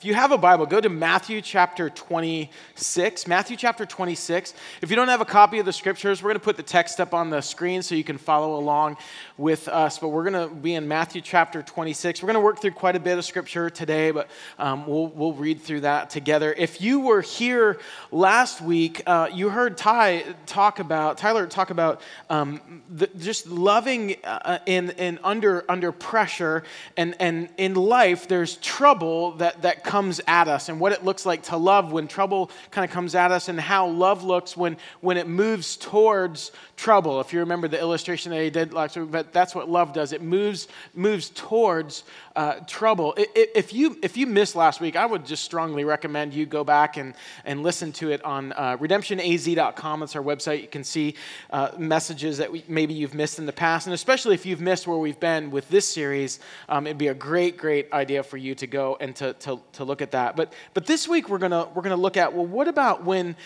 If 0.00 0.06
you 0.06 0.14
have 0.14 0.32
a 0.32 0.38
Bible, 0.38 0.64
go 0.64 0.80
to 0.80 0.88
Matthew 0.88 1.42
chapter 1.42 1.90
26. 1.90 3.26
Matthew 3.26 3.54
chapter 3.54 3.84
26. 3.84 4.54
If 4.80 4.88
you 4.88 4.96
don't 4.96 5.08
have 5.08 5.20
a 5.20 5.26
copy 5.26 5.58
of 5.58 5.66
the 5.66 5.74
scriptures, 5.74 6.22
we're 6.22 6.30
going 6.30 6.40
to 6.40 6.44
put 6.44 6.56
the 6.56 6.62
text 6.62 7.02
up 7.02 7.12
on 7.12 7.28
the 7.28 7.42
screen 7.42 7.82
so 7.82 7.94
you 7.94 8.02
can 8.02 8.16
follow 8.16 8.58
along 8.58 8.96
with 9.36 9.68
us. 9.68 9.98
But 9.98 10.08
we're 10.08 10.30
going 10.30 10.48
to 10.48 10.54
be 10.54 10.74
in 10.74 10.88
Matthew 10.88 11.20
chapter 11.20 11.62
26. 11.62 12.22
We're 12.22 12.28
going 12.28 12.32
to 12.32 12.40
work 12.40 12.62
through 12.62 12.70
quite 12.70 12.96
a 12.96 12.98
bit 12.98 13.18
of 13.18 13.26
scripture 13.26 13.68
today, 13.68 14.10
but 14.10 14.30
um, 14.58 14.86
we'll, 14.86 15.08
we'll 15.08 15.34
read 15.34 15.60
through 15.60 15.80
that 15.80 16.08
together. 16.08 16.54
If 16.56 16.80
you 16.80 17.00
were 17.00 17.20
here 17.20 17.78
last 18.10 18.62
week, 18.62 19.02
uh, 19.06 19.28
you 19.30 19.50
heard 19.50 19.76
Ty 19.76 20.24
talk 20.46 20.78
about, 20.78 21.18
Tyler 21.18 21.46
talk 21.46 21.68
about 21.68 22.00
um, 22.30 22.82
the, 22.88 23.08
just 23.18 23.48
loving 23.48 24.16
uh, 24.24 24.60
in, 24.64 24.92
in 24.92 25.18
under, 25.22 25.70
under 25.70 25.92
pressure. 25.92 26.62
And, 26.96 27.14
and 27.20 27.50
in 27.58 27.74
life, 27.74 28.28
there's 28.28 28.56
trouble 28.56 29.32
that, 29.32 29.60
that 29.60 29.84
comes 29.90 30.20
at 30.28 30.46
us 30.46 30.68
and 30.68 30.78
what 30.78 30.92
it 30.92 31.04
looks 31.04 31.26
like 31.26 31.42
to 31.42 31.56
love 31.56 31.90
when 31.90 32.06
trouble 32.06 32.48
kind 32.70 32.84
of 32.84 32.92
comes 32.92 33.16
at 33.16 33.32
us 33.32 33.48
and 33.48 33.58
how 33.58 33.88
love 33.88 34.22
looks 34.22 34.56
when, 34.56 34.76
when 35.00 35.16
it 35.16 35.26
moves 35.26 35.76
towards 35.76 36.52
trouble. 36.76 37.20
If 37.20 37.32
you 37.32 37.40
remember 37.40 37.66
the 37.66 37.80
illustration 37.80 38.30
that 38.30 38.40
he 38.40 38.50
did 38.50 38.72
last 38.72 38.96
week, 38.96 39.10
but 39.10 39.32
that's 39.32 39.52
what 39.52 39.68
love 39.68 39.92
does. 39.92 40.12
It 40.12 40.22
moves, 40.22 40.68
moves 40.94 41.30
towards 41.30 42.04
uh, 42.36 42.60
trouble. 42.68 43.14
If 43.16 43.72
you, 43.72 43.98
if 44.00 44.16
you 44.16 44.28
missed 44.28 44.54
last 44.54 44.80
week, 44.80 44.94
I 44.94 45.04
would 45.04 45.26
just 45.26 45.42
strongly 45.42 45.82
recommend 45.82 46.34
you 46.34 46.46
go 46.46 46.62
back 46.62 46.96
and, 46.96 47.14
and 47.44 47.64
listen 47.64 47.90
to 47.94 48.12
it 48.12 48.24
on 48.24 48.52
uh, 48.52 48.76
redemptionaz.com. 48.76 50.00
That's 50.00 50.14
our 50.14 50.22
website. 50.22 50.62
You 50.62 50.68
can 50.68 50.84
see 50.84 51.16
uh, 51.50 51.72
messages 51.76 52.38
that 52.38 52.52
we, 52.52 52.62
maybe 52.68 52.94
you've 52.94 53.14
missed 53.14 53.40
in 53.40 53.46
the 53.46 53.52
past. 53.52 53.88
And 53.88 53.94
especially 53.94 54.34
if 54.34 54.46
you've 54.46 54.60
missed 54.60 54.86
where 54.86 54.98
we've 54.98 55.18
been 55.18 55.50
with 55.50 55.68
this 55.68 55.88
series, 55.88 56.38
um, 56.68 56.86
it'd 56.86 56.96
be 56.96 57.08
a 57.08 57.14
great, 57.14 57.56
great 57.56 57.92
idea 57.92 58.22
for 58.22 58.36
you 58.36 58.54
to 58.54 58.68
go 58.68 58.96
and 59.00 59.16
to, 59.16 59.32
to, 59.34 59.58
to 59.72 59.79
look 59.84 60.02
at 60.02 60.12
that. 60.12 60.36
But, 60.36 60.52
but 60.74 60.86
this 60.86 61.08
week, 61.08 61.28
we're 61.28 61.38
going 61.38 61.52
we're 61.52 61.82
going 61.82 61.90
to 61.90 61.96
look 61.96 62.16
at 62.16 62.32
well, 62.34 62.46
what 62.46 62.68
about 62.68 63.04
when 63.04 63.36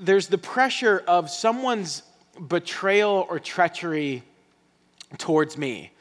there's 0.00 0.28
the 0.28 0.38
pressure 0.38 1.02
of 1.06 1.30
someone's 1.30 2.02
betrayal 2.46 3.26
or 3.28 3.38
treachery 3.38 4.22
towards 5.18 5.56
me? 5.56 5.92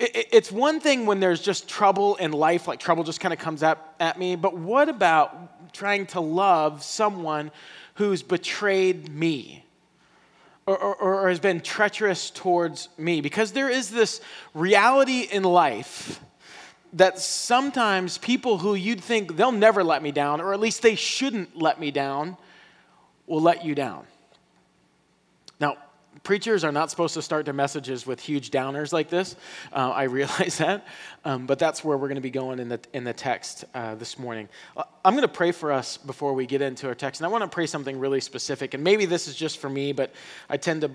It's 0.00 0.50
one 0.50 0.80
thing 0.80 1.06
when 1.06 1.20
there's 1.20 1.40
just 1.40 1.68
trouble 1.68 2.16
in 2.16 2.32
life, 2.32 2.66
like 2.66 2.80
trouble 2.80 3.04
just 3.04 3.20
kind 3.20 3.32
of 3.32 3.38
comes 3.38 3.62
up 3.62 3.94
at 4.00 4.18
me, 4.18 4.34
but 4.34 4.56
what 4.56 4.88
about 4.88 5.72
trying 5.72 6.06
to 6.06 6.20
love 6.20 6.82
someone 6.82 7.50
who's 7.94 8.22
betrayed 8.22 9.10
me? 9.10 9.64
Or, 10.66 10.76
or, 10.76 10.96
or, 10.96 11.28
has 11.28 11.38
been 11.38 11.60
treacherous 11.60 12.28
towards 12.28 12.88
me. 12.98 13.20
Because 13.20 13.52
there 13.52 13.70
is 13.70 13.88
this 13.88 14.20
reality 14.52 15.20
in 15.20 15.44
life 15.44 16.18
that 16.92 17.18
sometimes 17.18 18.18
people 18.18 18.58
who 18.58 18.74
you'd 18.74 19.00
think 19.00 19.36
they'll 19.36 19.52
never 19.52 19.84
let 19.84 20.02
me 20.02 20.12
down, 20.12 20.40
or 20.40 20.52
at 20.52 20.60
least 20.60 20.82
they 20.82 20.94
shouldn't 20.94 21.56
let 21.56 21.80
me 21.80 21.90
down, 21.90 22.36
will 23.26 23.40
let 23.40 23.64
you 23.64 23.74
down. 23.74 24.06
Now, 25.58 25.76
preachers 26.22 26.64
are 26.64 26.72
not 26.72 26.90
supposed 26.90 27.14
to 27.14 27.22
start 27.22 27.44
their 27.44 27.54
messages 27.54 28.06
with 28.06 28.20
huge 28.20 28.50
downers 28.50 28.92
like 28.92 29.08
this. 29.08 29.36
Uh, 29.72 29.90
I 29.90 30.02
realize 30.18 30.58
that. 30.58 30.86
Um, 31.24 31.46
but 31.46 31.58
that's 31.58 31.84
where 31.84 31.96
we're 31.96 32.08
going 32.08 32.16
to 32.16 32.20
be 32.20 32.30
going 32.30 32.58
in 32.58 32.68
the, 32.68 32.80
in 32.92 33.04
the 33.04 33.12
text 33.12 33.64
uh, 33.74 33.94
this 33.94 34.18
morning. 34.18 34.48
Uh, 34.76 34.84
I'm 35.04 35.14
going 35.14 35.22
to 35.22 35.28
pray 35.28 35.52
for 35.52 35.72
us 35.72 35.96
before 35.96 36.34
we 36.34 36.46
get 36.46 36.62
into 36.62 36.86
our 36.88 36.94
text. 36.94 37.20
And 37.20 37.26
I 37.26 37.30
want 37.30 37.42
to 37.42 37.48
pray 37.48 37.66
something 37.66 37.98
really 37.98 38.20
specific. 38.20 38.74
And 38.74 38.82
maybe 38.82 39.06
this 39.06 39.28
is 39.28 39.36
just 39.36 39.58
for 39.58 39.70
me, 39.70 39.92
but 39.92 40.12
I 40.48 40.56
tend 40.56 40.82
to 40.82 40.90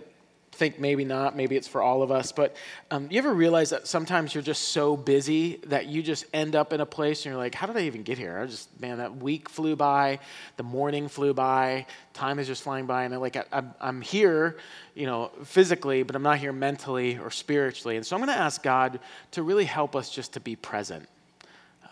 think 0.61 0.79
maybe 0.79 1.03
not, 1.03 1.35
maybe 1.35 1.55
it's 1.55 1.67
for 1.67 1.81
all 1.81 2.03
of 2.03 2.11
us. 2.11 2.31
But 2.31 2.55
um, 2.91 3.07
you 3.09 3.17
ever 3.17 3.33
realize 3.33 3.71
that 3.71 3.87
sometimes 3.87 4.35
you're 4.35 4.43
just 4.43 4.69
so 4.69 4.95
busy 4.95 5.55
that 5.65 5.87
you 5.87 6.03
just 6.03 6.23
end 6.35 6.55
up 6.55 6.71
in 6.71 6.81
a 6.81 6.85
place 6.85 7.25
and 7.25 7.31
you're 7.31 7.41
like, 7.41 7.55
how 7.55 7.65
did 7.65 7.75
I 7.77 7.81
even 7.81 8.03
get 8.03 8.19
here? 8.19 8.37
I 8.37 8.45
just, 8.45 8.69
man, 8.79 8.99
that 8.99 9.17
week 9.17 9.49
flew 9.49 9.75
by, 9.75 10.19
the 10.57 10.63
morning 10.63 11.07
flew 11.07 11.33
by, 11.33 11.87
time 12.13 12.37
is 12.37 12.45
just 12.45 12.61
flying 12.61 12.85
by, 12.85 13.05
and 13.05 13.13
I'm 13.15 13.21
like, 13.21 13.37
I, 13.51 13.63
I'm 13.79 14.01
here, 14.01 14.57
you 14.93 15.07
know, 15.07 15.31
physically, 15.43 16.03
but 16.03 16.15
I'm 16.15 16.21
not 16.21 16.37
here 16.37 16.53
mentally 16.53 17.17
or 17.17 17.31
spiritually. 17.31 17.95
And 17.95 18.05
so 18.05 18.15
I'm 18.15 18.21
going 18.23 18.31
to 18.31 18.39
ask 18.39 18.61
God 18.61 18.99
to 19.31 19.41
really 19.41 19.65
help 19.65 19.95
us 19.95 20.11
just 20.11 20.33
to 20.33 20.39
be 20.39 20.55
present. 20.55 21.09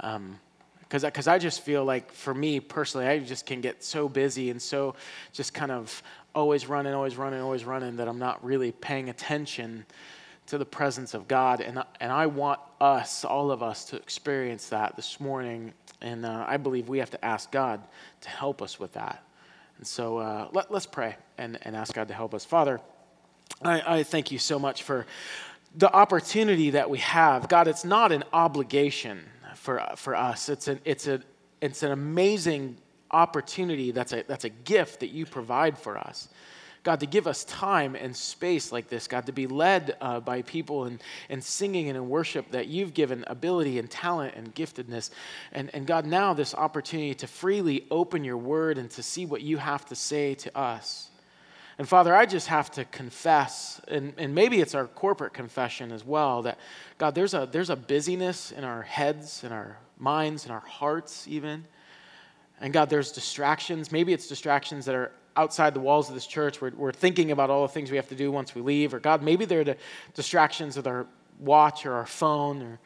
Um, 0.02 0.40
because 0.90 1.04
because 1.04 1.28
I 1.28 1.38
just 1.38 1.62
feel 1.62 1.86
like 1.86 2.12
for 2.12 2.34
me 2.34 2.60
personally, 2.60 3.06
I 3.08 3.20
just 3.20 3.46
can 3.46 3.62
get 3.62 3.84
so 3.84 4.10
busy 4.10 4.50
and 4.50 4.60
so 4.60 4.96
just 5.32 5.54
kind 5.54 5.72
of 5.72 6.02
always 6.34 6.68
running, 6.68 6.94
always 6.94 7.16
running, 7.16 7.40
always 7.40 7.64
running 7.64 7.98
that 7.98 8.08
I'm 8.08 8.18
not 8.18 8.44
really 8.44 8.72
paying 8.72 9.10
attention 9.10 9.86
to 10.48 10.58
the 10.58 10.66
presence 10.66 11.14
of 11.14 11.28
God. 11.28 11.62
And, 11.62 11.84
and 12.00 12.12
I 12.12 12.26
want 12.26 12.60
us, 12.82 13.24
all 13.24 13.52
of 13.52 13.62
us, 13.62 13.86
to 13.86 13.98
experience 13.98 14.70
that 14.70 14.96
this 14.96 15.20
morning. 15.20 15.74
And 16.02 16.26
uh, 16.26 16.46
I 16.48 16.58
believe 16.58 16.90
we 16.90 16.98
have 16.98 17.12
to 17.12 17.24
ask 17.24 17.52
God 17.52 17.82
to 18.22 18.30
help 18.30 18.62
us 18.62 18.80
with 18.80 18.94
that. 18.94 19.24
And 19.78 19.86
so 19.86 20.18
uh, 20.18 20.48
let, 20.52 20.72
us 20.72 20.88
pray 20.88 21.18
and, 21.38 21.60
and 21.62 21.76
ask 21.76 21.94
God 21.94 22.08
to 22.08 22.16
help 22.16 22.34
us. 22.34 22.46
Father, 22.46 22.82
I, 23.62 24.00
I 24.00 24.04
thank 24.04 24.32
you 24.32 24.40
so 24.40 24.58
much 24.58 24.82
for 24.82 25.06
the 25.76 25.94
opportunity 25.94 26.72
that 26.72 26.90
we 26.90 26.98
have. 26.98 27.48
God, 27.48 27.68
it's 27.68 27.86
not 27.86 28.12
an 28.12 28.24
obligation 28.34 29.24
for, 29.56 29.86
for 29.96 30.16
us, 30.16 30.50
it's 30.50 30.68
an, 30.68 30.80
it's, 30.86 31.08
a, 31.08 31.22
it's 31.62 31.84
an 31.84 31.92
amazing 31.92 32.78
opportunity, 33.12 33.92
that's 33.92 34.14
a, 34.14 34.24
that's 34.28 34.46
a 34.46 34.50
gift 34.50 35.00
that 35.02 35.10
you 35.10 35.26
provide 35.26 35.78
for 35.78 35.98
us. 35.98 36.30
God, 36.84 37.02
to 37.02 37.06
give 37.06 37.28
us 37.28 37.44
time 37.44 37.96
and 37.96 38.16
space 38.16 38.72
like 38.72 38.88
this, 38.88 39.08
God, 39.08 39.26
to 39.26 39.34
be 39.34 39.48
led 39.48 39.98
uh, 40.00 40.22
by 40.22 40.44
people 40.44 40.86
and, 40.86 41.04
and 41.28 41.44
singing 41.44 41.90
and 41.90 41.98
in 41.98 42.08
worship 42.08 42.52
that 42.52 42.68
you've 42.68 42.94
given 42.94 43.26
ability 43.28 43.80
and 43.80 43.90
talent 43.90 44.36
and 44.36 44.56
giftedness. 44.56 45.10
And, 45.52 45.70
and 45.74 45.86
God, 45.86 46.06
now 46.06 46.34
this 46.34 46.56
opportunity 46.56 47.14
to 47.16 47.28
freely 47.28 47.86
open 47.92 48.24
your 48.24 48.38
word 48.38 48.78
and 48.78 48.90
to 48.92 49.04
see 49.04 49.26
what 49.26 49.42
you 49.42 49.58
have 49.58 49.86
to 49.88 49.96
say 49.96 50.36
to 50.36 50.58
us. 50.58 51.09
And 51.80 51.88
Father, 51.88 52.14
I 52.14 52.26
just 52.26 52.48
have 52.48 52.70
to 52.72 52.84
confess, 52.84 53.80
and, 53.88 54.14
and 54.18 54.36
maybe 54.36 54.60
it's 54.60 54.76
our 54.76 54.86
corporate 54.86 55.32
confession 55.32 55.94
as 55.94 56.04
well, 56.04 56.42
that 56.42 56.58
God, 56.98 57.16
there's 57.16 57.34
a, 57.34 57.48
there's 57.50 57.70
a 57.70 57.76
busyness 57.78 58.52
in 58.52 58.66
our 58.66 58.82
heads, 58.82 59.46
in 59.46 59.54
our 59.54 59.78
minds, 59.98 60.46
in 60.46 60.52
our 60.52 60.60
hearts, 60.60 61.26
even. 61.26 61.64
And 62.60 62.74
God, 62.74 62.90
there's 62.90 63.14
distractions. 63.14 63.94
Maybe 63.94 64.12
it's 64.12 64.28
distractions 64.28 64.84
that 64.88 64.96
are 64.96 65.14
outside 65.38 65.74
the 65.74 65.80
walls 65.80 66.10
of 66.10 66.16
this 66.16 66.28
church. 66.28 66.60
We're, 66.60 66.72
we're 66.72 66.92
thinking 66.92 67.32
about 67.32 67.50
all 67.50 67.62
the 67.62 67.72
things 67.72 67.90
we 67.90 67.96
have 67.96 68.10
to 68.10 68.16
do 68.16 68.30
once 68.30 68.54
we 68.54 68.62
leave. 68.62 68.94
Or 68.94 69.00
God, 69.00 69.24
maybe 69.24 69.46
they're 69.46 69.64
the 69.64 69.78
distractions 70.16 70.76
with 70.76 70.86
our 70.86 71.08
watch 71.40 71.86
or 71.86 71.94
our 71.94 72.06
phone. 72.06 72.62
Or, 72.62 72.80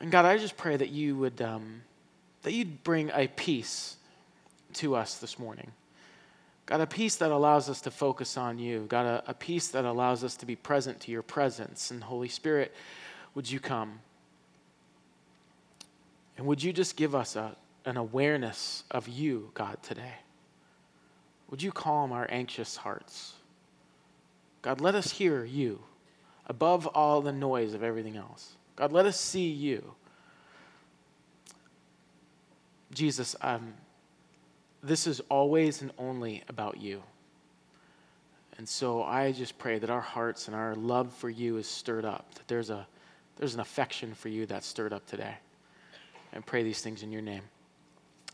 and 0.00 0.10
God, 0.10 0.24
I 0.24 0.38
just 0.38 0.56
pray 0.56 0.76
that 0.76 0.88
you 0.88 1.16
would 1.18 1.40
um, 1.40 1.82
that 2.42 2.52
you'd 2.52 2.82
bring 2.82 3.12
a 3.14 3.28
peace 3.28 3.96
to 4.74 4.96
us 4.96 5.18
this 5.18 5.38
morning. 5.38 5.70
God, 6.66 6.80
a 6.80 6.86
peace 6.86 7.16
that 7.16 7.30
allows 7.30 7.68
us 7.68 7.80
to 7.82 7.90
focus 7.90 8.36
on 8.36 8.58
you. 8.58 8.86
God, 8.88 9.06
a, 9.06 9.30
a 9.30 9.34
peace 9.34 9.68
that 9.68 9.84
allows 9.84 10.22
us 10.22 10.36
to 10.36 10.46
be 10.46 10.56
present 10.56 11.00
to 11.00 11.10
your 11.10 11.22
presence. 11.22 11.90
And 11.90 12.02
Holy 12.04 12.28
Spirit, 12.28 12.72
would 13.34 13.50
you 13.50 13.60
come? 13.60 14.00
And 16.38 16.46
would 16.46 16.62
you 16.62 16.72
just 16.72 16.96
give 16.96 17.14
us 17.14 17.36
a, 17.36 17.56
an 17.84 17.96
awareness 17.96 18.84
of 18.90 19.08
you, 19.08 19.50
God, 19.54 19.82
today. 19.82 20.14
Would 21.50 21.62
you 21.62 21.72
calm 21.72 22.12
our 22.12 22.26
anxious 22.30 22.76
hearts? 22.76 23.34
God, 24.62 24.80
let 24.80 24.94
us 24.94 25.10
hear 25.10 25.44
you 25.44 25.80
above 26.46 26.86
all 26.86 27.20
the 27.20 27.32
noise 27.32 27.74
of 27.74 27.82
everything 27.82 28.16
else. 28.16 28.56
God, 28.76 28.92
let 28.92 29.06
us 29.06 29.18
see 29.20 29.48
you. 29.48 29.94
Jesus, 32.92 33.34
um, 33.40 33.74
this 34.82 35.06
is 35.06 35.20
always 35.28 35.82
and 35.82 35.92
only 35.98 36.42
about 36.48 36.80
you. 36.80 37.02
And 38.58 38.68
so 38.68 39.02
I 39.02 39.32
just 39.32 39.58
pray 39.58 39.78
that 39.78 39.90
our 39.90 40.00
hearts 40.00 40.46
and 40.46 40.56
our 40.56 40.74
love 40.74 41.12
for 41.14 41.30
you 41.30 41.56
is 41.56 41.66
stirred 41.66 42.04
up, 42.04 42.34
that 42.34 42.48
there's, 42.48 42.70
a, 42.70 42.86
there's 43.36 43.54
an 43.54 43.60
affection 43.60 44.14
for 44.14 44.28
you 44.28 44.46
that's 44.46 44.66
stirred 44.66 44.92
up 44.92 45.06
today. 45.06 45.34
And 46.32 46.44
pray 46.44 46.62
these 46.62 46.80
things 46.80 47.02
in 47.02 47.12
your 47.12 47.22
name. 47.22 47.42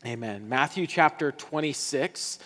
Amen. 0.05 0.47
Matthew 0.47 0.87
chapter 0.87 1.31
26. 1.31 2.39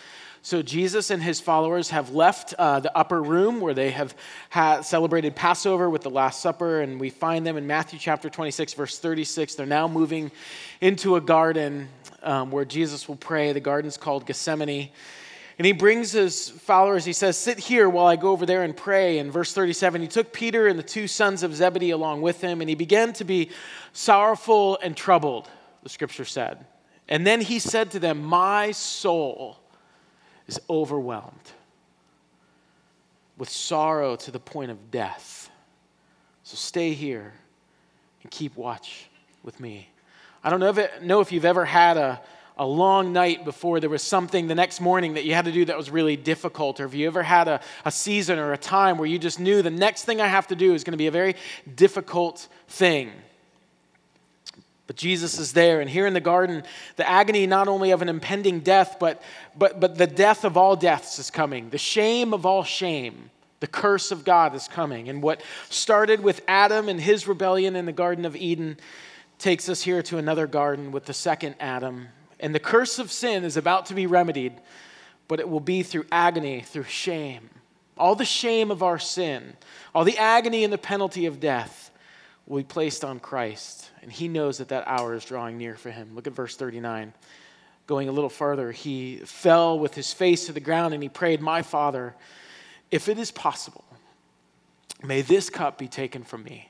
So, 0.45 0.61
Jesus 0.61 1.09
and 1.09 1.23
his 1.23 1.39
followers 1.39 1.91
have 1.91 2.09
left 2.09 2.53
uh, 2.55 2.81
the 2.81 2.95
upper 2.97 3.21
room 3.21 3.61
where 3.61 3.73
they 3.73 3.91
have 3.91 4.13
had 4.49 4.81
celebrated 4.81 5.37
Passover 5.37 5.89
with 5.89 6.01
the 6.01 6.09
Last 6.09 6.41
Supper, 6.41 6.81
and 6.81 6.99
we 6.99 7.09
find 7.09 7.45
them 7.47 7.55
in 7.55 7.65
Matthew 7.65 7.97
chapter 7.97 8.29
26, 8.29 8.73
verse 8.73 8.99
36. 8.99 9.55
They're 9.55 9.65
now 9.65 9.87
moving 9.87 10.31
into 10.81 11.15
a 11.15 11.21
garden 11.21 11.87
um, 12.23 12.51
where 12.51 12.65
Jesus 12.65 13.07
will 13.07 13.15
pray. 13.15 13.53
The 13.53 13.59
garden's 13.59 13.97
called 13.97 14.25
Gethsemane. 14.25 14.89
And 15.59 15.67
he 15.67 15.71
brings 15.71 16.11
his 16.11 16.49
followers, 16.49 17.05
he 17.05 17.13
says, 17.13 17.37
Sit 17.37 17.59
here 17.59 17.87
while 17.87 18.07
I 18.07 18.15
go 18.15 18.31
over 18.31 18.45
there 18.45 18.63
and 18.63 18.75
pray. 18.75 19.19
In 19.19 19.29
verse 19.29 19.53
37, 19.53 20.01
he 20.01 20.07
took 20.07 20.33
Peter 20.33 20.67
and 20.67 20.79
the 20.79 20.83
two 20.83 21.07
sons 21.07 21.43
of 21.43 21.55
Zebedee 21.55 21.91
along 21.91 22.21
with 22.21 22.41
him, 22.41 22.61
and 22.61 22.69
he 22.69 22.75
began 22.75 23.13
to 23.13 23.23
be 23.23 23.51
sorrowful 23.91 24.79
and 24.81 24.97
troubled, 24.97 25.47
the 25.83 25.89
scripture 25.89 26.25
said. 26.25 26.65
And 27.07 27.27
then 27.27 27.39
he 27.39 27.59
said 27.59 27.91
to 27.91 27.99
them, 27.99 28.23
My 28.23 28.71
soul 28.71 29.59
is 30.47 30.59
overwhelmed 30.69 31.51
with 33.37 33.49
sorrow 33.49 34.15
to 34.15 34.31
the 34.31 34.39
point 34.39 34.71
of 34.71 34.89
death. 34.89 35.51
So 36.43 36.55
stay 36.55 36.93
here 36.93 37.33
and 38.21 38.31
keep 38.31 38.55
watch 38.55 39.09
with 39.43 39.59
me. 39.59 39.89
I 40.43 40.49
don't 40.49 40.59
know 40.59 40.69
if, 40.69 40.77
it, 40.77 41.03
know 41.03 41.21
if 41.21 41.31
you've 41.31 41.45
ever 41.45 41.63
had 41.63 41.95
a, 41.95 42.21
a 42.57 42.65
long 42.65 43.13
night 43.13 43.45
before 43.45 43.79
there 43.79 43.89
was 43.89 44.03
something 44.03 44.47
the 44.47 44.55
next 44.55 44.81
morning 44.81 45.13
that 45.13 45.23
you 45.23 45.33
had 45.33 45.45
to 45.45 45.51
do 45.51 45.65
that 45.65 45.77
was 45.77 45.89
really 45.89 46.17
difficult, 46.17 46.79
or 46.79 46.85
if 46.85 46.93
you 46.93 47.07
ever 47.07 47.23
had 47.23 47.47
a, 47.47 47.61
a 47.85 47.91
season 47.91 48.39
or 48.39 48.51
a 48.51 48.57
time 48.57 48.97
where 48.97 49.07
you 49.07 49.17
just 49.17 49.39
knew 49.39 49.61
the 49.61 49.71
next 49.71 50.03
thing 50.03 50.19
I 50.19 50.27
have 50.27 50.47
to 50.47 50.55
do 50.55 50.73
is 50.73 50.83
going 50.83 50.91
to 50.91 50.97
be 50.97 51.07
a 51.07 51.11
very 51.11 51.35
difficult 51.75 52.47
thing. 52.67 53.11
But 54.85 54.97
Jesus 54.97 55.39
is 55.39 55.53
there, 55.53 55.79
and 55.79 55.89
here 55.89 56.05
in 56.05 56.13
the 56.13 56.19
garden, 56.19 56.63
the 56.97 57.09
agony 57.09 57.47
not 57.47 57.69
only 57.69 57.91
of 57.91 58.01
an 58.01 58.09
impending 58.09 58.59
death, 58.59 58.97
but, 58.99 59.21
but, 59.57 59.79
but 59.79 59.97
the 59.97 60.07
death 60.07 60.43
of 60.43 60.57
all 60.57 60.75
deaths 60.75 61.19
is 61.19 61.31
coming. 61.31 61.69
The 61.69 61.77
shame 61.77 62.33
of 62.33 62.45
all 62.45 62.65
shame, 62.65 63.29
the 63.61 63.67
curse 63.67 64.11
of 64.11 64.25
God 64.25 64.53
is 64.55 64.67
coming. 64.67 65.07
And 65.07 65.23
what 65.23 65.41
started 65.69 66.21
with 66.21 66.41
Adam 66.49 66.89
and 66.89 66.99
his 66.99 67.29
rebellion 67.29 67.77
in 67.77 67.85
the 67.85 67.93
Garden 67.93 68.25
of 68.25 68.35
Eden 68.35 68.77
takes 69.37 69.69
us 69.69 69.81
here 69.81 70.01
to 70.03 70.17
another 70.17 70.47
garden 70.47 70.91
with 70.91 71.05
the 71.05 71.13
second 71.13 71.55
Adam. 71.59 72.07
And 72.39 72.53
the 72.53 72.59
curse 72.59 72.99
of 72.99 73.11
sin 73.11 73.43
is 73.43 73.57
about 73.57 73.87
to 73.87 73.93
be 73.93 74.07
remedied, 74.07 74.53
but 75.27 75.39
it 75.39 75.49
will 75.49 75.59
be 75.59 75.83
through 75.83 76.05
agony, 76.11 76.61
through 76.61 76.83
shame. 76.83 77.49
All 77.97 78.15
the 78.15 78.25
shame 78.25 78.71
of 78.71 78.83
our 78.83 78.99
sin, 78.99 79.53
all 79.93 80.03
the 80.03 80.17
agony 80.17 80.63
and 80.63 80.73
the 80.73 80.77
penalty 80.77 81.25
of 81.25 81.39
death 81.39 81.91
will 82.45 82.57
be 82.57 82.63
placed 82.63 83.03
on 83.03 83.19
Christ. 83.19 83.89
And 84.01 84.11
he 84.11 84.27
knows 84.27 84.57
that 84.57 84.69
that 84.69 84.87
hour 84.87 85.13
is 85.13 85.25
drawing 85.25 85.57
near 85.57 85.75
for 85.75 85.91
him. 85.91 86.15
Look 86.15 86.27
at 86.27 86.33
verse 86.33 86.55
39. 86.55 87.13
Going 87.85 88.09
a 88.09 88.11
little 88.11 88.29
further, 88.29 88.71
he 88.71 89.17
fell 89.17 89.77
with 89.77 89.93
his 89.93 90.13
face 90.13 90.45
to 90.45 90.53
the 90.53 90.59
ground 90.59 90.93
and 90.93 91.03
he 91.03 91.09
prayed, 91.09 91.41
My 91.41 91.61
Father, 91.61 92.15
if 92.91 93.09
it 93.09 93.17
is 93.17 93.31
possible, 93.31 93.83
may 95.03 95.21
this 95.21 95.49
cup 95.49 95.77
be 95.77 95.87
taken 95.87 96.23
from 96.23 96.43
me, 96.43 96.69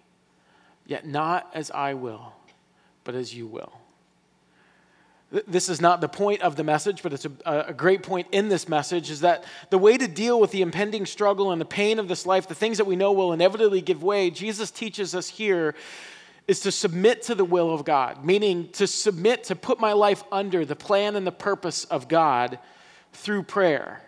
yet 0.86 1.06
not 1.06 1.50
as 1.54 1.70
I 1.72 1.94
will, 1.94 2.34
but 3.04 3.16
as 3.16 3.34
you 3.34 3.48
will. 3.48 3.74
This 5.48 5.68
is 5.68 5.82
not 5.82 6.00
the 6.00 6.08
point 6.08 6.42
of 6.44 6.56
the 6.56 6.64
message, 6.64 7.02
but 7.02 7.12
it's 7.12 7.26
a, 7.26 7.66
a, 7.68 7.74
great 7.74 8.04
point 8.04 8.28
in 8.32 8.50
this 8.50 8.70
message 8.70 9.10
is 9.10 9.22
that 9.22 9.44
the 9.72 9.80
way 9.80 9.98
to 9.98 10.08
deal 10.08 10.40
with 10.40 10.52
the 10.52 10.62
impending 10.62 11.08
struggle 11.08 11.52
and 11.52 11.60
the 11.60 11.66
pain 11.66 11.98
of 11.98 12.08
this 12.08 12.28
life, 12.28 12.48
the 12.48 12.54
things 12.54 12.78
that 12.78 12.86
we 12.86 12.96
know 12.96 13.12
will 13.12 13.34
inevitably 13.34 13.82
give 13.82 14.04
way, 14.04 14.30
Jesus 14.30 14.70
teaches 14.70 15.16
us 15.16 15.28
here 15.28 15.74
is 16.48 16.60
to 16.60 16.72
submit 16.72 17.24
to 17.24 17.36
the 17.36 17.46
will 17.46 17.74
of 17.74 17.84
God, 17.84 18.24
meaning 18.24 18.70
to 18.74 18.86
submit, 18.86 19.46
to 19.46 19.56
put 19.56 19.80
my 19.80 19.94
life 19.94 20.24
under 20.32 20.66
the 20.66 20.76
plan 20.76 21.16
and 21.16 21.26
the 21.26 21.32
purpose 21.32 21.86
of 21.86 22.08
God 22.08 22.60
through 23.14 23.44
prayer. 23.44 24.02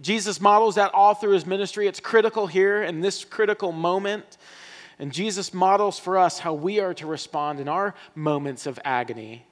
Jesus 0.00 0.40
models 0.40 0.76
that 0.76 0.94
all 0.94 1.14
through 1.14 1.32
his 1.32 1.46
ministry. 1.46 1.86
It's 1.86 2.00
critical 2.00 2.46
here 2.46 2.82
in 2.82 3.00
this 3.00 3.24
critical 3.24 3.72
moment. 3.72 4.38
And 5.00 5.12
Jesus 5.12 5.52
models 5.52 5.98
for 5.98 6.16
us 6.16 6.38
how 6.38 6.54
we 6.54 6.78
are 6.78 6.94
to 6.94 7.06
respond 7.06 7.58
in 7.58 7.66
our 7.66 7.94
moments 8.14 8.66
of 8.66 8.78
agony 8.84 9.46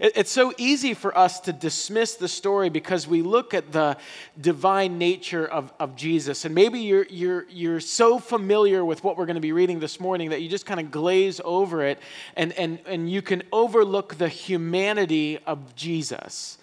it's 0.00 0.30
so 0.30 0.52
easy 0.58 0.92
for 0.94 1.16
us 1.16 1.40
to 1.40 1.52
dismiss 1.52 2.16
the 2.16 2.28
story 2.28 2.68
because 2.68 3.06
we 3.06 3.22
look 3.22 3.54
at 3.54 3.72
the 3.72 3.96
divine 4.38 4.98
nature 4.98 5.46
of, 5.46 5.72
of 5.80 5.96
Jesus. 5.96 6.44
And 6.44 6.54
maybe 6.54 6.80
you're, 6.80 7.06
you're, 7.08 7.46
you're 7.48 7.80
so 7.80 8.18
familiar 8.18 8.84
with 8.84 9.02
what 9.02 9.16
we're 9.16 9.26
going 9.26 9.36
to 9.36 9.40
be 9.40 9.52
reading 9.52 9.80
this 9.80 9.98
morning 9.98 10.30
that 10.30 10.42
you 10.42 10.48
just 10.48 10.66
kind 10.66 10.80
of 10.80 10.90
glaze 10.90 11.40
over 11.44 11.82
it 11.82 11.98
and, 12.36 12.52
and, 12.54 12.78
and 12.86 13.10
you 13.10 13.22
can 13.22 13.42
overlook 13.52 14.16
the 14.16 14.28
humanity 14.28 15.38
of 15.46 15.74
Jesus. 15.74 16.58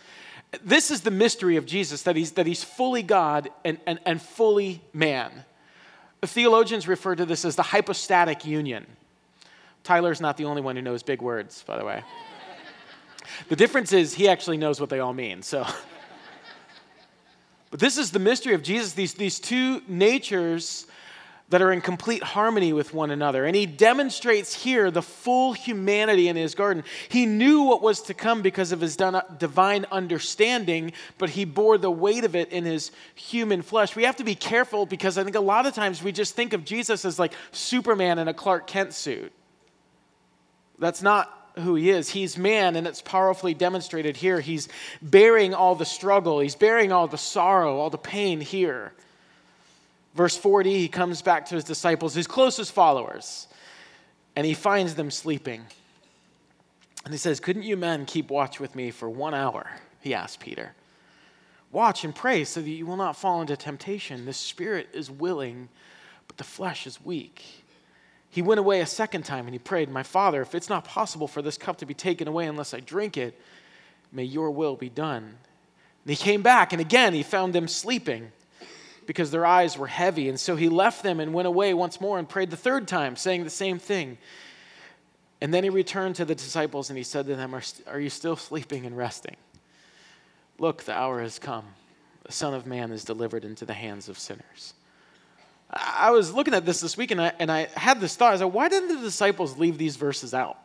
This 0.64 0.92
is 0.92 1.02
the 1.02 1.12
mystery 1.12 1.56
of 1.56 1.66
Jesus 1.66 2.04
that 2.04 2.16
he's, 2.16 2.34
that 2.34 2.46
he's 2.46 2.64
fully 2.64 3.02
God 3.02 3.50
and, 3.66 3.80
and, 3.88 4.00
and 4.06 4.22
fully 4.22 4.82
man. 4.94 5.44
Theologians 6.25 6.88
refer 6.88 7.16
to 7.16 7.25
this 7.25 7.46
as 7.46 7.56
the 7.56 7.64
hypostatic 7.64 8.46
union. 8.46 8.86
Tyler's 9.84 10.22
not 10.22 10.38
the 10.38 10.46
only 10.46 10.62
one 10.62 10.75
who 10.75 10.81
knows 10.81 11.04
big 11.04 11.22
words, 11.22 11.64
by 11.68 11.78
the 11.78 11.86
way. 11.86 12.04
The 13.50 13.56
difference 13.56 13.94
is 13.94 14.14
he 14.14 14.28
actually 14.28 14.58
knows 14.58 14.80
what 14.80 14.90
they 14.90 15.00
all 15.00 15.14
mean. 15.14 15.42
So, 15.42 15.66
but 17.72 17.80
this 17.80 17.98
is 17.98 18.12
the 18.12 18.20
mystery 18.20 18.54
of 18.54 18.64
Jesus. 18.64 18.94
These 18.94 19.14
these 19.16 19.40
two 19.40 19.81
natures 19.88 20.88
that 21.50 21.62
are 21.62 21.72
in 21.72 21.81
complete 21.81 22.24
harmony 22.24 22.74
with 22.74 22.94
one 22.94 23.12
another. 23.12 23.45
And 23.45 23.56
he 23.56 23.66
demonstrates 23.66 24.54
here 24.54 24.90
the 24.90 25.01
full 25.01 25.54
humanity 25.54 26.28
in 26.28 26.36
his 26.36 26.56
garden. 26.56 26.84
He 27.10 27.25
knew 27.25 27.63
what 27.63 27.81
was 27.81 28.01
to 28.04 28.13
come 28.13 28.42
because 28.42 28.72
of 28.72 28.81
his 28.81 28.95
divine 28.95 29.86
understanding, 29.92 30.94
but 31.18 31.30
he 31.30 31.45
bore 31.45 31.78
the 31.78 31.92
weight 31.92 32.24
of 32.24 32.36
it 32.36 32.51
in 32.51 32.66
his 32.66 32.92
human 33.13 33.62
flesh. 33.62 33.95
We 33.95 34.04
have 34.04 34.16
to 34.16 34.24
be 34.24 34.36
careful 34.36 34.86
because 34.86 35.18
I 35.18 35.24
think 35.24 35.36
a 35.36 35.42
lot 35.42 35.66
of 35.66 35.74
times 35.74 36.01
we 36.01 36.12
just 36.12 36.34
think 36.36 36.54
of 36.54 36.66
Jesus 36.66 37.06
as 37.06 37.19
like 37.19 37.34
Superman 37.51 38.19
in 38.19 38.28
a 38.28 38.34
Clark 38.34 38.66
Kent 38.66 38.94
suit. 38.94 39.31
That's 40.80 41.04
not 41.04 41.51
who 41.60 41.75
he 41.75 41.92
is. 41.92 42.10
He's 42.10 42.38
man, 42.38 42.75
and 42.75 42.88
it's 42.88 43.01
powerfully 43.01 43.54
demonstrated 43.54 44.18
here. 44.18 44.39
He's 44.39 44.69
bearing 45.01 45.54
all 45.54 45.75
the 45.75 45.86
struggle, 45.86 46.39
he's 46.39 46.56
bearing 46.56 46.92
all 46.92 47.07
the 47.07 47.18
sorrow, 47.18 47.78
all 47.78 47.89
the 47.89 47.98
pain 47.98 48.42
here. 48.42 48.94
Verse 50.15 50.38
40, 50.38 50.77
he 50.77 50.88
comes 50.88 51.21
back 51.21 51.48
to 51.48 51.56
his 51.56 51.63
disciples, 51.63 52.13
his 52.13 52.27
closest 52.27 52.71
followers, 52.71 53.48
and 54.36 54.45
he 54.45 54.54
finds 54.54 54.94
them 54.95 55.10
sleeping. 55.10 55.65
And 57.04 57.13
he 57.13 57.18
says, 57.18 57.39
Couldn't 57.39 57.63
you 57.63 57.75
men 57.75 58.06
keep 58.06 58.30
watch 58.30 58.60
with 58.60 58.75
me 58.75 58.92
for 58.92 59.10
one 59.10 59.33
hour? 59.33 59.69
He 60.01 60.13
asked 60.13 60.39
Peter. 60.39 60.74
Watch 61.71 62.04
and 62.04 62.13
pray 62.13 62.44
so 62.44 62.62
that 62.62 62.69
you 62.69 62.86
will 62.86 62.98
not 62.98 63.15
fall 63.15 63.42
into 63.42 63.57
temptation. 63.57 64.25
The 64.25 64.33
spirit 64.33 64.89
is 64.94 65.10
willing, 65.10 65.69
but 66.27 66.38
the 66.38 66.44
flesh 66.44 66.86
is 66.86 67.04
weak. 67.04 67.44
He 68.30 68.44
went 68.44 68.60
away 68.60 68.81
a 68.81 68.86
second 68.86 69.24
time 69.24 69.45
and 69.45 69.54
he 69.54 69.60
prayed, 69.60 69.89
My 69.89 70.04
Father, 70.04 70.42
if 70.42 70.54
it's 70.54 70.69
not 70.69 70.86
possible 70.86 71.27
for 71.27 71.42
this 71.42 71.57
cup 71.57 71.77
to 71.77 71.86
be 71.86 71.94
taken 71.95 72.27
away 72.27 72.45
unless 72.45 72.74
I 72.74 72.80
drink 72.80 73.18
it, 73.18 73.39
may 74.12 74.24
your 74.24 74.51
will 74.51 74.75
be 74.75 74.89
done. 74.89 75.24
And 75.24 76.10
he 76.10 76.15
came 76.15 76.44
back, 76.44 76.74
and 76.74 76.81
again 76.81 77.13
he 77.13 77.24
found 77.24 77.54
them 77.54 77.68
sleeping 77.68 78.31
because 79.06 79.32
their 79.32 79.46
eyes 79.46 79.78
were 79.78 79.88
heavy. 79.88 80.30
And 80.30 80.40
so 80.40 80.56
he 80.56 80.70
left 80.70 81.04
them 81.04 81.20
and 81.20 81.34
went 81.34 81.48
away 81.48 81.74
once 81.74 82.00
more 82.00 82.20
and 82.20 82.28
prayed 82.28 82.50
the 82.50 82.58
third 82.58 82.88
time, 82.88 83.16
saying 83.16 83.44
the 83.44 83.50
same 83.50 83.80
thing. 83.80 84.18
And 85.42 85.54
then 85.54 85.64
he 85.64 85.70
returned 85.70 86.16
to 86.16 86.26
the 86.26 86.36
disciples 86.36 86.90
and 86.90 86.98
he 86.98 87.04
said 87.04 87.28
to 87.28 87.36
them, 87.36 87.54
Are, 87.54 87.62
are 87.88 88.00
you 88.00 88.10
still 88.10 88.36
sleeping 88.36 88.86
and 88.86 88.96
resting? 88.98 89.36
Look, 90.58 90.84
the 90.84 90.94
hour 90.94 91.22
has 91.22 91.40
come. 91.40 91.66
The 92.24 92.32
Son 92.32 92.54
of 92.54 92.66
Man 92.66 92.92
is 92.92 93.04
delivered 93.04 93.44
into 93.44 93.66
the 93.66 93.74
hands 93.74 94.08
of 94.08 94.18
sinners. 94.18 94.74
I 95.70 96.12
was 96.12 96.34
looking 96.34 96.54
at 96.54 96.66
this 96.66 96.82
this 96.82 96.96
week 96.96 97.12
and 97.12 97.22
I, 97.22 97.34
and 97.40 97.52
I 97.52 97.68
had 97.76 98.00
this 98.00 98.16
thought. 98.16 98.30
I 98.30 98.32
was 98.34 98.42
like, 98.42 98.54
why 98.54 98.70
didn't 98.70 98.96
the 98.96 99.02
disciples 99.02 99.58
leave 99.58 99.78
these 99.78 99.98
verses 99.98 100.34
out? 100.34 100.58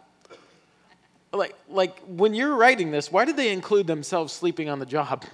Like, 1.33 1.57
like 1.69 1.99
when 2.07 2.35
you're 2.35 2.55
writing 2.55 2.91
this, 2.91 3.11
why 3.11 3.25
did 3.25 3.37
they 3.37 3.53
include 3.53 3.87
themselves 3.87 4.33
sleeping 4.33 4.69
on 4.69 4.79
the 4.79 4.87
job? 4.87 5.25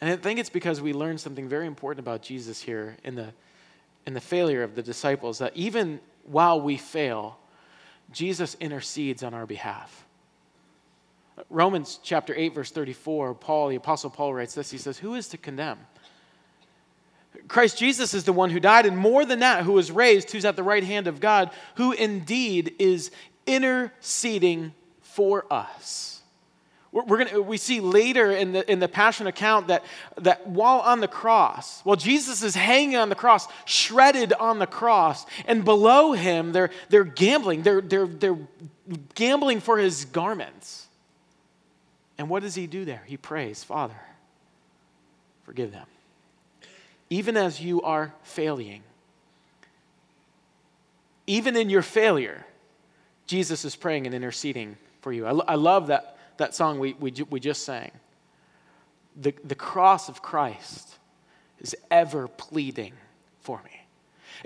And 0.00 0.10
I 0.10 0.16
think 0.16 0.38
it's 0.38 0.50
because 0.50 0.80
we 0.80 0.92
learned 0.92 1.20
something 1.20 1.48
very 1.48 1.66
important 1.66 2.04
about 2.04 2.22
Jesus 2.22 2.60
here 2.60 2.96
in 3.02 3.14
the, 3.14 3.32
in 4.06 4.14
the 4.14 4.20
failure 4.20 4.62
of 4.62 4.74
the 4.74 4.82
disciples 4.82 5.38
that 5.38 5.56
even 5.56 6.00
while 6.24 6.60
we 6.60 6.76
fail, 6.76 7.38
Jesus 8.12 8.56
intercedes 8.60 9.22
on 9.22 9.34
our 9.34 9.46
behalf. 9.46 10.04
Romans 11.50 12.00
chapter 12.02 12.34
8, 12.34 12.54
verse 12.54 12.70
34, 12.70 13.34
Paul, 13.34 13.68
the 13.68 13.76
Apostle 13.76 14.10
Paul 14.10 14.34
writes 14.34 14.54
this. 14.54 14.70
He 14.70 14.78
says, 14.78 14.98
Who 14.98 15.14
is 15.14 15.28
to 15.28 15.38
condemn? 15.38 15.78
Christ 17.48 17.78
Jesus 17.78 18.14
is 18.14 18.24
the 18.24 18.32
one 18.32 18.50
who 18.50 18.60
died, 18.60 18.86
and 18.86 18.96
more 18.96 19.24
than 19.24 19.40
that, 19.40 19.64
who 19.64 19.72
was 19.72 19.90
raised, 19.90 20.30
who's 20.30 20.44
at 20.44 20.56
the 20.56 20.62
right 20.62 20.82
hand 20.82 21.06
of 21.06 21.20
God, 21.20 21.50
who 21.76 21.92
indeed 21.92 22.74
is 22.78 23.10
interceding 23.46 24.72
for 25.02 25.44
us. 25.52 26.15
We're, 26.92 27.24
gonna, 27.24 27.42
we 27.42 27.58
see 27.58 27.80
later 27.80 28.32
in 28.32 28.52
the, 28.52 28.70
in 28.70 28.78
the 28.78 28.88
Passion 28.88 29.26
account 29.26 29.68
that, 29.68 29.84
that 30.18 30.46
while 30.46 30.80
on 30.80 31.00
the 31.00 31.08
cross, 31.08 31.82
while 31.82 31.96
Jesus 31.96 32.42
is 32.42 32.54
hanging 32.54 32.96
on 32.96 33.10
the 33.10 33.14
cross, 33.14 33.48
shredded 33.66 34.32
on 34.32 34.58
the 34.58 34.66
cross, 34.66 35.26
and 35.46 35.64
below 35.64 36.12
him, 36.12 36.52
they're, 36.52 36.70
they're 36.88 37.04
gambling. 37.04 37.62
They're, 37.62 37.82
they're, 37.82 38.06
they're 38.06 38.38
gambling 39.14 39.60
for 39.60 39.78
his 39.78 40.06
garments. 40.06 40.86
And 42.16 42.30
what 42.30 42.42
does 42.42 42.54
he 42.54 42.66
do 42.66 42.86
there? 42.86 43.02
He 43.06 43.18
prays, 43.18 43.62
Father, 43.62 44.00
forgive 45.44 45.72
them 45.72 45.86
even 47.10 47.36
as 47.36 47.60
you 47.60 47.82
are 47.82 48.12
failing. 48.22 48.82
Even 51.26 51.56
in 51.56 51.70
your 51.70 51.82
failure, 51.82 52.44
Jesus 53.26 53.64
is 53.64 53.76
praying 53.76 54.06
and 54.06 54.14
interceding 54.14 54.76
for 55.00 55.12
you. 55.12 55.26
I, 55.26 55.32
I 55.32 55.54
love 55.54 55.88
that, 55.88 56.15
that 56.38 56.54
song 56.54 56.78
we, 56.78 56.94
we, 56.94 57.12
we 57.30 57.40
just 57.40 57.64
sang. 57.64 57.90
The, 59.16 59.34
the 59.44 59.54
cross 59.54 60.08
of 60.08 60.22
Christ 60.22 60.98
is 61.58 61.74
ever 61.90 62.28
pleading 62.28 62.92
for 63.40 63.60
me. 63.64 63.75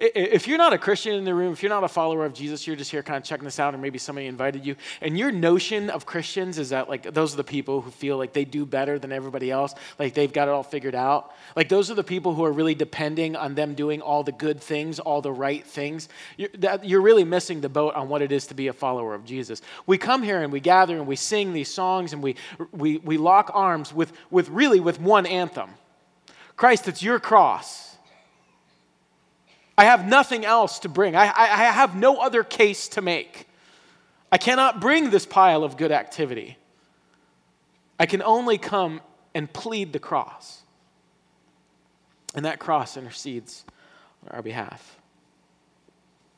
If 0.02 0.48
you're 0.48 0.56
not 0.56 0.72
a 0.72 0.78
Christian 0.78 1.14
in 1.14 1.24
the 1.24 1.34
room, 1.34 1.52
if 1.52 1.62
you're 1.62 1.68
not 1.68 1.84
a 1.84 1.88
follower 1.88 2.24
of 2.24 2.32
Jesus, 2.32 2.66
you're 2.66 2.74
just 2.74 2.90
here 2.90 3.02
kind 3.02 3.18
of 3.18 3.22
checking 3.22 3.44
this 3.44 3.60
out, 3.60 3.74
or 3.74 3.78
maybe 3.78 3.98
somebody 3.98 4.28
invited 4.28 4.64
you, 4.64 4.76
and 5.02 5.18
your 5.18 5.30
notion 5.30 5.90
of 5.90 6.06
Christians 6.06 6.58
is 6.58 6.70
that 6.70 6.88
like 6.88 7.12
those 7.12 7.34
are 7.34 7.36
the 7.36 7.44
people 7.44 7.82
who 7.82 7.90
feel 7.90 8.16
like 8.16 8.32
they 8.32 8.46
do 8.46 8.64
better 8.64 8.98
than 8.98 9.12
everybody 9.12 9.50
else, 9.50 9.74
like 9.98 10.14
they've 10.14 10.32
got 10.32 10.48
it 10.48 10.52
all 10.52 10.62
figured 10.62 10.94
out. 10.94 11.34
Like 11.54 11.68
those 11.68 11.90
are 11.90 11.94
the 11.94 12.02
people 12.02 12.34
who 12.34 12.44
are 12.46 12.52
really 12.52 12.74
depending 12.74 13.36
on 13.36 13.54
them 13.54 13.74
doing 13.74 14.00
all 14.00 14.22
the 14.22 14.32
good 14.32 14.58
things, 14.58 14.98
all 14.98 15.20
the 15.20 15.32
right 15.32 15.66
things. 15.66 16.08
You're, 16.38 16.48
that, 16.54 16.86
you're 16.86 17.02
really 17.02 17.24
missing 17.24 17.60
the 17.60 17.68
boat 17.68 17.94
on 17.94 18.08
what 18.08 18.22
it 18.22 18.32
is 18.32 18.46
to 18.46 18.54
be 18.54 18.68
a 18.68 18.72
follower 18.72 19.14
of 19.14 19.26
Jesus. 19.26 19.60
We 19.86 19.98
come 19.98 20.22
here 20.22 20.42
and 20.42 20.50
we 20.50 20.60
gather 20.60 20.96
and 20.96 21.06
we 21.06 21.16
sing 21.16 21.52
these 21.52 21.68
songs 21.68 22.14
and 22.14 22.22
we, 22.22 22.36
we, 22.72 22.96
we 22.98 23.18
lock 23.18 23.50
arms 23.52 23.92
with, 23.92 24.14
with 24.30 24.48
really 24.48 24.80
with 24.80 24.98
one 24.98 25.26
anthem 25.26 25.70
Christ, 26.56 26.88
it's 26.88 27.02
your 27.02 27.18
cross. 27.18 27.89
I 29.76 29.84
have 29.84 30.06
nothing 30.06 30.44
else 30.44 30.80
to 30.80 30.88
bring. 30.88 31.16
I, 31.16 31.24
I, 31.24 31.64
have 31.72 31.94
no 31.96 32.18
other 32.18 32.44
case 32.44 32.88
to 32.88 33.02
make. 33.02 33.48
I 34.30 34.38
cannot 34.38 34.80
bring 34.80 35.10
this 35.10 35.24
pile 35.24 35.64
of 35.64 35.76
good 35.76 35.90
activity. 35.90 36.58
I 37.98 38.06
can 38.06 38.22
only 38.22 38.58
come 38.58 39.00
and 39.34 39.50
plead 39.50 39.92
the 39.92 39.98
cross. 39.98 40.62
And 42.34 42.44
that 42.44 42.58
cross 42.58 42.96
intercedes 42.96 43.64
on 44.22 44.36
our 44.36 44.42
behalf. 44.42 44.98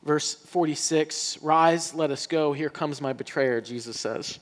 Verse 0.03 0.33
46 0.33 1.39
Rise, 1.41 1.93
let 1.93 2.11
us 2.11 2.27
go. 2.27 2.53
Here 2.53 2.69
comes 2.69 3.01
my 3.01 3.13
betrayer, 3.13 3.61
Jesus 3.61 3.99
says. 3.99 4.39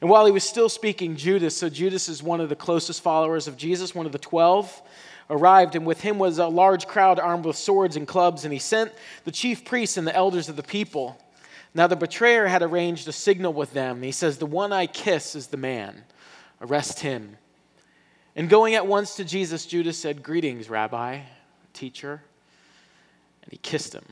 And 0.00 0.10
while 0.10 0.26
he 0.26 0.32
was 0.32 0.44
still 0.44 0.68
speaking, 0.68 1.16
Judas, 1.16 1.56
so 1.56 1.68
Judas 1.68 2.08
is 2.08 2.22
one 2.22 2.40
of 2.40 2.48
the 2.48 2.56
closest 2.56 3.02
followers 3.02 3.48
of 3.48 3.56
Jesus, 3.56 3.94
one 3.94 4.06
of 4.06 4.12
the 4.12 4.18
12, 4.18 4.82
arrived, 5.30 5.76
and 5.76 5.86
with 5.86 6.00
him 6.00 6.18
was 6.18 6.38
a 6.38 6.46
large 6.46 6.86
crowd 6.86 7.18
armed 7.18 7.44
with 7.44 7.56
swords 7.56 7.96
and 7.96 8.06
clubs, 8.06 8.44
and 8.44 8.52
he 8.52 8.58
sent 8.58 8.92
the 9.24 9.32
chief 9.32 9.64
priests 9.64 9.96
and 9.96 10.06
the 10.06 10.14
elders 10.14 10.48
of 10.48 10.56
the 10.56 10.62
people. 10.62 11.18
Now 11.74 11.86
the 11.86 11.96
betrayer 11.96 12.46
had 12.46 12.62
arranged 12.62 13.08
a 13.08 13.12
signal 13.12 13.52
with 13.52 13.72
them. 13.72 14.02
He 14.02 14.12
says, 14.12 14.38
The 14.38 14.46
one 14.46 14.72
I 14.72 14.86
kiss 14.86 15.34
is 15.34 15.48
the 15.48 15.56
man. 15.56 16.04
Arrest 16.60 17.00
him. 17.00 17.36
And 18.36 18.48
going 18.48 18.74
at 18.74 18.86
once 18.86 19.16
to 19.16 19.24
Jesus, 19.24 19.66
Judas 19.66 19.98
said, 19.98 20.22
Greetings, 20.22 20.70
Rabbi, 20.70 21.20
teacher. 21.72 22.22
And 23.42 23.52
he 23.52 23.58
kissed 23.58 23.94
him. 23.94 24.04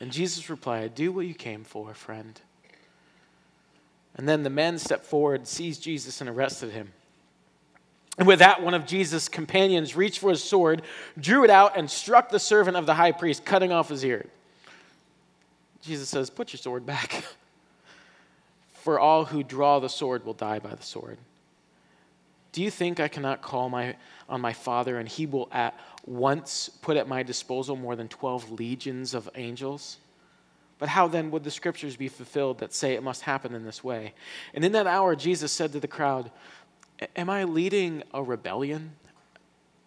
And 0.00 0.10
Jesus 0.10 0.48
replied, 0.48 0.94
Do 0.94 1.12
what 1.12 1.26
you 1.26 1.34
came 1.34 1.64
for, 1.64 1.92
friend. 1.92 2.40
And 4.14 4.28
then 4.28 4.42
the 4.42 4.50
men 4.50 4.78
stepped 4.78 5.04
forward, 5.04 5.46
seized 5.46 5.82
Jesus, 5.82 6.20
and 6.20 6.30
arrested 6.30 6.72
him. 6.72 6.92
And 8.18 8.26
with 8.26 8.40
that, 8.40 8.62
one 8.62 8.74
of 8.74 8.86
Jesus' 8.86 9.28
companions 9.28 9.96
reached 9.96 10.18
for 10.18 10.30
his 10.30 10.42
sword, 10.42 10.82
drew 11.18 11.44
it 11.44 11.50
out, 11.50 11.76
and 11.76 11.90
struck 11.90 12.28
the 12.28 12.38
servant 12.38 12.76
of 12.76 12.86
the 12.86 12.94
high 12.94 13.12
priest, 13.12 13.44
cutting 13.44 13.72
off 13.72 13.88
his 13.88 14.04
ear. 14.04 14.26
Jesus 15.80 16.08
says, 16.08 16.28
Put 16.28 16.52
your 16.52 16.58
sword 16.58 16.84
back. 16.84 17.24
For 18.72 18.98
all 18.98 19.26
who 19.26 19.42
draw 19.42 19.78
the 19.78 19.88
sword 19.88 20.24
will 20.24 20.34
die 20.34 20.58
by 20.58 20.74
the 20.74 20.82
sword. 20.82 21.18
Do 22.52 22.62
you 22.62 22.70
think 22.70 22.98
I 22.98 23.08
cannot 23.08 23.42
call 23.42 23.68
my, 23.68 23.94
on 24.28 24.40
my 24.40 24.52
Father, 24.52 24.98
and 24.98 25.08
he 25.08 25.26
will 25.26 25.48
at 25.52 25.78
once 26.06 26.68
put 26.68 26.96
at 26.96 27.06
my 27.06 27.22
disposal 27.22 27.76
more 27.76 27.94
than 27.94 28.08
12 28.08 28.52
legions 28.52 29.14
of 29.14 29.28
angels? 29.34 29.98
But 30.78 30.88
how 30.88 31.08
then 31.08 31.30
would 31.30 31.44
the 31.44 31.50
scriptures 31.50 31.94
be 31.94 32.08
fulfilled 32.08 32.58
that 32.60 32.72
say 32.72 32.94
it 32.94 33.02
must 33.02 33.22
happen 33.22 33.54
in 33.54 33.64
this 33.66 33.84
way? 33.84 34.14
And 34.54 34.64
in 34.64 34.72
that 34.72 34.86
hour, 34.86 35.14
Jesus 35.14 35.52
said 35.52 35.72
to 35.72 35.80
the 35.80 35.86
crowd, 35.86 36.30
Am 37.16 37.30
I 37.30 37.44
leading 37.44 38.02
a 38.12 38.22
rebellion 38.22 38.92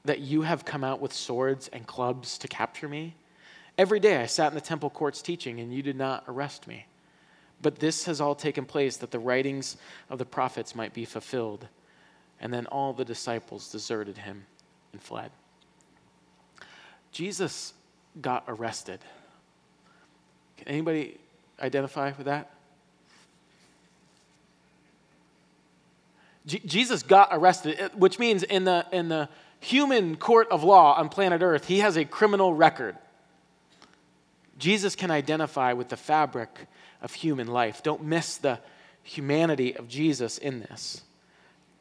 that 0.05 0.19
you 0.19 0.41
have 0.41 0.65
come 0.65 0.83
out 0.83 0.99
with 0.99 1.13
swords 1.13 1.67
and 1.69 1.85
clubs 1.85 2.37
to 2.39 2.47
capture 2.47 2.89
me? 2.89 3.15
Every 3.77 3.99
day 3.99 4.17
I 4.17 4.25
sat 4.25 4.49
in 4.49 4.55
the 4.55 4.61
temple 4.61 4.89
courts 4.89 5.21
teaching, 5.21 5.59
and 5.59 5.73
you 5.73 5.81
did 5.81 5.95
not 5.95 6.23
arrest 6.27 6.67
me. 6.67 6.85
But 7.61 7.77
this 7.79 8.05
has 8.05 8.19
all 8.19 8.35
taken 8.35 8.65
place 8.65 8.97
that 8.97 9.11
the 9.11 9.19
writings 9.19 9.77
of 10.09 10.19
the 10.19 10.25
prophets 10.25 10.75
might 10.75 10.93
be 10.93 11.05
fulfilled. 11.05 11.67
And 12.39 12.53
then 12.53 12.65
all 12.67 12.93
the 12.93 13.05
disciples 13.05 13.71
deserted 13.71 14.17
him 14.17 14.45
and 14.91 15.01
fled. 15.01 15.31
Jesus 17.11 17.73
got 18.21 18.43
arrested. 18.47 18.99
Can 20.57 20.67
anybody 20.67 21.17
identify 21.59 22.11
with 22.17 22.25
that? 22.25 22.52
J- 26.45 26.61
Jesus 26.65 27.03
got 27.03 27.29
arrested, 27.31 27.91
which 27.95 28.19
means 28.19 28.43
in 28.43 28.63
the, 28.63 28.85
in 28.91 29.09
the 29.09 29.29
human 29.59 30.17
court 30.17 30.47
of 30.51 30.63
law 30.63 30.95
on 30.95 31.09
planet 31.09 31.41
Earth, 31.41 31.65
he 31.65 31.79
has 31.79 31.97
a 31.97 32.05
criminal 32.05 32.53
record. 32.53 32.95
Jesus 34.57 34.95
can 34.95 35.11
identify 35.11 35.73
with 35.73 35.89
the 35.89 35.97
fabric 35.97 36.67
of 37.01 37.13
human 37.13 37.47
life. 37.47 37.83
Don't 37.83 38.03
miss 38.03 38.37
the 38.37 38.59
humanity 39.03 39.75
of 39.75 39.87
Jesus 39.87 40.37
in 40.37 40.59
this. 40.59 41.01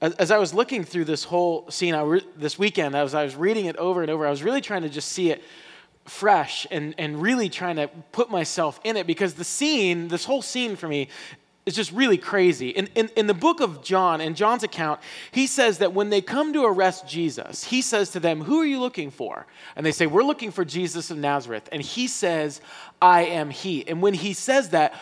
As, 0.01 0.15
as 0.15 0.31
I 0.31 0.39
was 0.39 0.53
looking 0.53 0.83
through 0.85 1.05
this 1.05 1.25
whole 1.25 1.71
scene 1.71 1.95
re- 1.95 2.27
this 2.37 2.59
weekend, 2.59 2.97
as 2.97 3.15
I 3.15 3.25
was 3.25 3.37
reading 3.37 3.67
it 3.67 3.77
over 3.77 4.03
and 4.03 4.11
over, 4.11 4.27
I 4.27 4.31
was 4.31 4.43
really 4.43 4.61
trying 4.61 4.83
to 4.83 4.89
just 4.89 5.13
see 5.13 5.31
it 5.31 5.43
fresh 6.05 6.67
and, 6.71 6.95
and 6.99 7.23
really 7.23 7.49
trying 7.49 7.77
to 7.77 7.89
put 8.11 8.31
myself 8.31 8.81
in 8.83 8.97
it 8.97 9.07
because 9.07 9.35
the 9.35 9.45
scene, 9.45 10.09
this 10.09 10.25
whole 10.25 10.43
scene 10.43 10.75
for 10.75 10.89
me, 10.89 11.09
it's 11.65 11.77
just 11.77 11.93
really 11.93 12.19
crazy. 12.19 12.71
In, 12.71 12.89
in, 12.97 13.09
in, 13.17 13.27
the 13.29 13.35
book 13.35 13.61
of 13.61 13.85
John, 13.85 14.21
in 14.21 14.35
John's 14.35 14.65
account, 14.65 15.01
he 15.31 15.47
says 15.47 15.79
that 15.79 15.93
when 15.93 16.11
they 16.11 16.21
come 16.21 16.53
to 16.55 16.65
arrest 16.65 17.07
Jesus, 17.07 17.63
he 17.63 17.83
says 17.83 18.11
to 18.11 18.21
them, 18.21 18.41
Who 18.41 18.61
are 18.61 18.67
you 18.67 18.81
looking 18.81 19.13
for? 19.13 19.47
And 19.77 19.87
they 19.87 19.93
say, 19.93 20.07
We're 20.07 20.25
looking 20.25 20.51
for 20.51 20.65
Jesus 20.65 21.13
of 21.13 21.19
Nazareth. 21.19 21.69
And 21.71 21.81
he 21.81 22.09
says, 22.09 22.61
I 23.01 23.27
am 23.27 23.51
he. 23.51 23.87
And 23.87 24.03
when 24.03 24.15
he 24.15 24.33
says 24.33 24.71
that, 24.71 24.95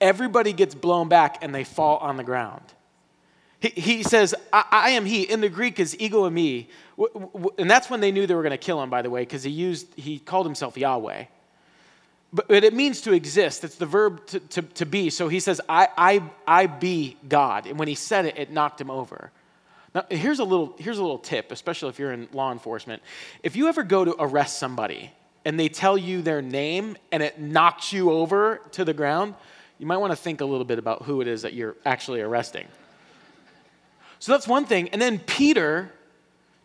everybody 0.00 0.52
gets 0.52 0.74
blown 0.74 1.08
back 1.08 1.42
and 1.42 1.54
they 1.54 1.64
fall 1.64 1.96
on 1.98 2.18
the 2.18 2.24
ground. 2.24 2.62
He, 3.60 3.68
he 3.70 4.02
says, 4.02 4.34
I, 4.52 4.64
I, 4.70 4.90
am 4.90 5.06
he. 5.06 5.22
In 5.22 5.40
the 5.40 5.48
Greek 5.48 5.80
is 5.80 5.98
ego 5.98 6.28
eimi. 6.28 6.68
And 7.58 7.70
that's 7.70 7.88
when 7.88 8.00
they 8.00 8.12
knew 8.12 8.26
they 8.26 8.34
were 8.34 8.42
going 8.42 8.50
to 8.50 8.58
kill 8.58 8.82
him, 8.82 8.90
by 8.90 9.00
the 9.00 9.10
way, 9.10 9.22
because 9.22 9.42
he 9.42 9.50
used, 9.50 9.92
he 9.98 10.18
called 10.18 10.46
himself 10.46 10.76
Yahweh. 10.76 11.24
But, 12.32 12.50
it 12.50 12.74
means 12.74 13.00
to 13.02 13.12
exist. 13.12 13.64
It's 13.64 13.76
the 13.76 13.86
verb 13.86 14.26
to, 14.26 14.40
to, 14.40 14.62
to 14.62 14.86
be. 14.86 15.08
So 15.10 15.28
he 15.28 15.40
says, 15.40 15.60
I, 15.68 15.88
I, 15.96 16.22
I 16.46 16.66
be 16.66 17.16
God. 17.26 17.66
And 17.66 17.78
when 17.78 17.88
he 17.88 17.94
said 17.94 18.26
it, 18.26 18.38
it 18.38 18.50
knocked 18.50 18.80
him 18.80 18.90
over. 18.90 19.30
Now, 19.94 20.04
here's 20.10 20.38
a, 20.38 20.44
little, 20.44 20.74
here's 20.78 20.98
a 20.98 21.02
little 21.02 21.18
tip, 21.18 21.50
especially 21.50 21.88
if 21.88 21.98
you're 21.98 22.12
in 22.12 22.28
law 22.32 22.52
enforcement. 22.52 23.02
If 23.42 23.56
you 23.56 23.68
ever 23.68 23.82
go 23.82 24.04
to 24.04 24.14
arrest 24.18 24.58
somebody 24.58 25.10
and 25.46 25.58
they 25.58 25.68
tell 25.70 25.96
you 25.96 26.20
their 26.20 26.42
name 26.42 26.98
and 27.10 27.22
it 27.22 27.40
knocks 27.40 27.92
you 27.94 28.10
over 28.10 28.60
to 28.72 28.84
the 28.84 28.92
ground, 28.92 29.34
you 29.78 29.86
might 29.86 29.96
want 29.96 30.12
to 30.12 30.16
think 30.16 30.42
a 30.42 30.44
little 30.44 30.66
bit 30.66 30.78
about 30.78 31.04
who 31.04 31.22
it 31.22 31.28
is 31.28 31.42
that 31.42 31.54
you're 31.54 31.76
actually 31.86 32.20
arresting. 32.20 32.66
So 34.18 34.32
that's 34.32 34.46
one 34.46 34.66
thing. 34.66 34.90
And 34.90 35.00
then 35.00 35.18
Peter, 35.20 35.92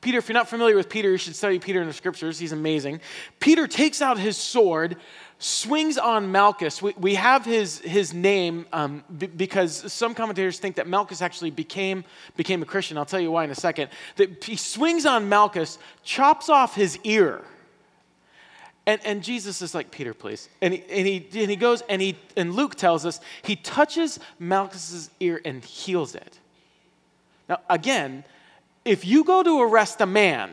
Peter, 0.03 0.17
if 0.17 0.27
you're 0.27 0.33
not 0.33 0.49
familiar 0.49 0.75
with 0.75 0.89
Peter, 0.89 1.09
you 1.09 1.17
should 1.17 1.35
study 1.35 1.59
Peter 1.59 1.81
in 1.81 1.87
the 1.87 1.93
scriptures. 1.93 2.37
He's 2.37 2.51
amazing. 2.51 2.99
Peter 3.39 3.67
takes 3.67 4.01
out 4.01 4.19
his 4.19 4.35
sword 4.35 4.97
swings 5.39 5.97
on 5.97 6.29
Malchus. 6.29 6.81
We, 6.81 6.93
we 6.97 7.15
have 7.15 7.45
his, 7.45 7.79
his 7.79 8.13
name 8.13 8.65
um, 8.73 9.03
b- 9.17 9.27
because 9.27 9.91
some 9.91 10.13
commentators 10.13 10.59
think 10.59 10.75
that 10.75 10.87
Malchus 10.87 11.21
actually 11.21 11.51
became, 11.51 12.03
became 12.35 12.61
a 12.61 12.65
Christian. 12.65 12.97
I'll 12.97 13.05
tell 13.05 13.19
you 13.21 13.31
why 13.31 13.45
in 13.45 13.49
a 13.49 13.55
second. 13.55 13.89
That 14.17 14.43
he 14.43 14.57
swings 14.57 15.05
on 15.05 15.29
Malchus, 15.29 15.79
chops 16.03 16.49
off 16.49 16.75
his 16.75 16.99
ear. 17.05 17.41
And, 18.85 18.99
and 19.05 19.23
Jesus 19.23 19.61
is 19.61 19.73
like, 19.73 19.89
Peter, 19.89 20.13
please. 20.13 20.49
And 20.61 20.73
he, 20.73 20.83
and, 20.89 21.07
he, 21.07 21.27
and 21.41 21.49
he 21.49 21.55
goes, 21.55 21.81
and, 21.87 22.01
he, 22.01 22.17
and 22.35 22.53
Luke 22.53 22.75
tells 22.75 23.05
us, 23.05 23.21
he 23.41 23.55
touches 23.55 24.19
Malchus's 24.37 25.09
ear 25.21 25.41
and 25.45 25.63
heals 25.63 26.13
it. 26.13 26.39
Now, 27.47 27.61
again, 27.69 28.25
if 28.85 29.05
you 29.05 29.23
go 29.23 29.43
to 29.43 29.61
arrest 29.61 30.01
a 30.01 30.05
man, 30.05 30.51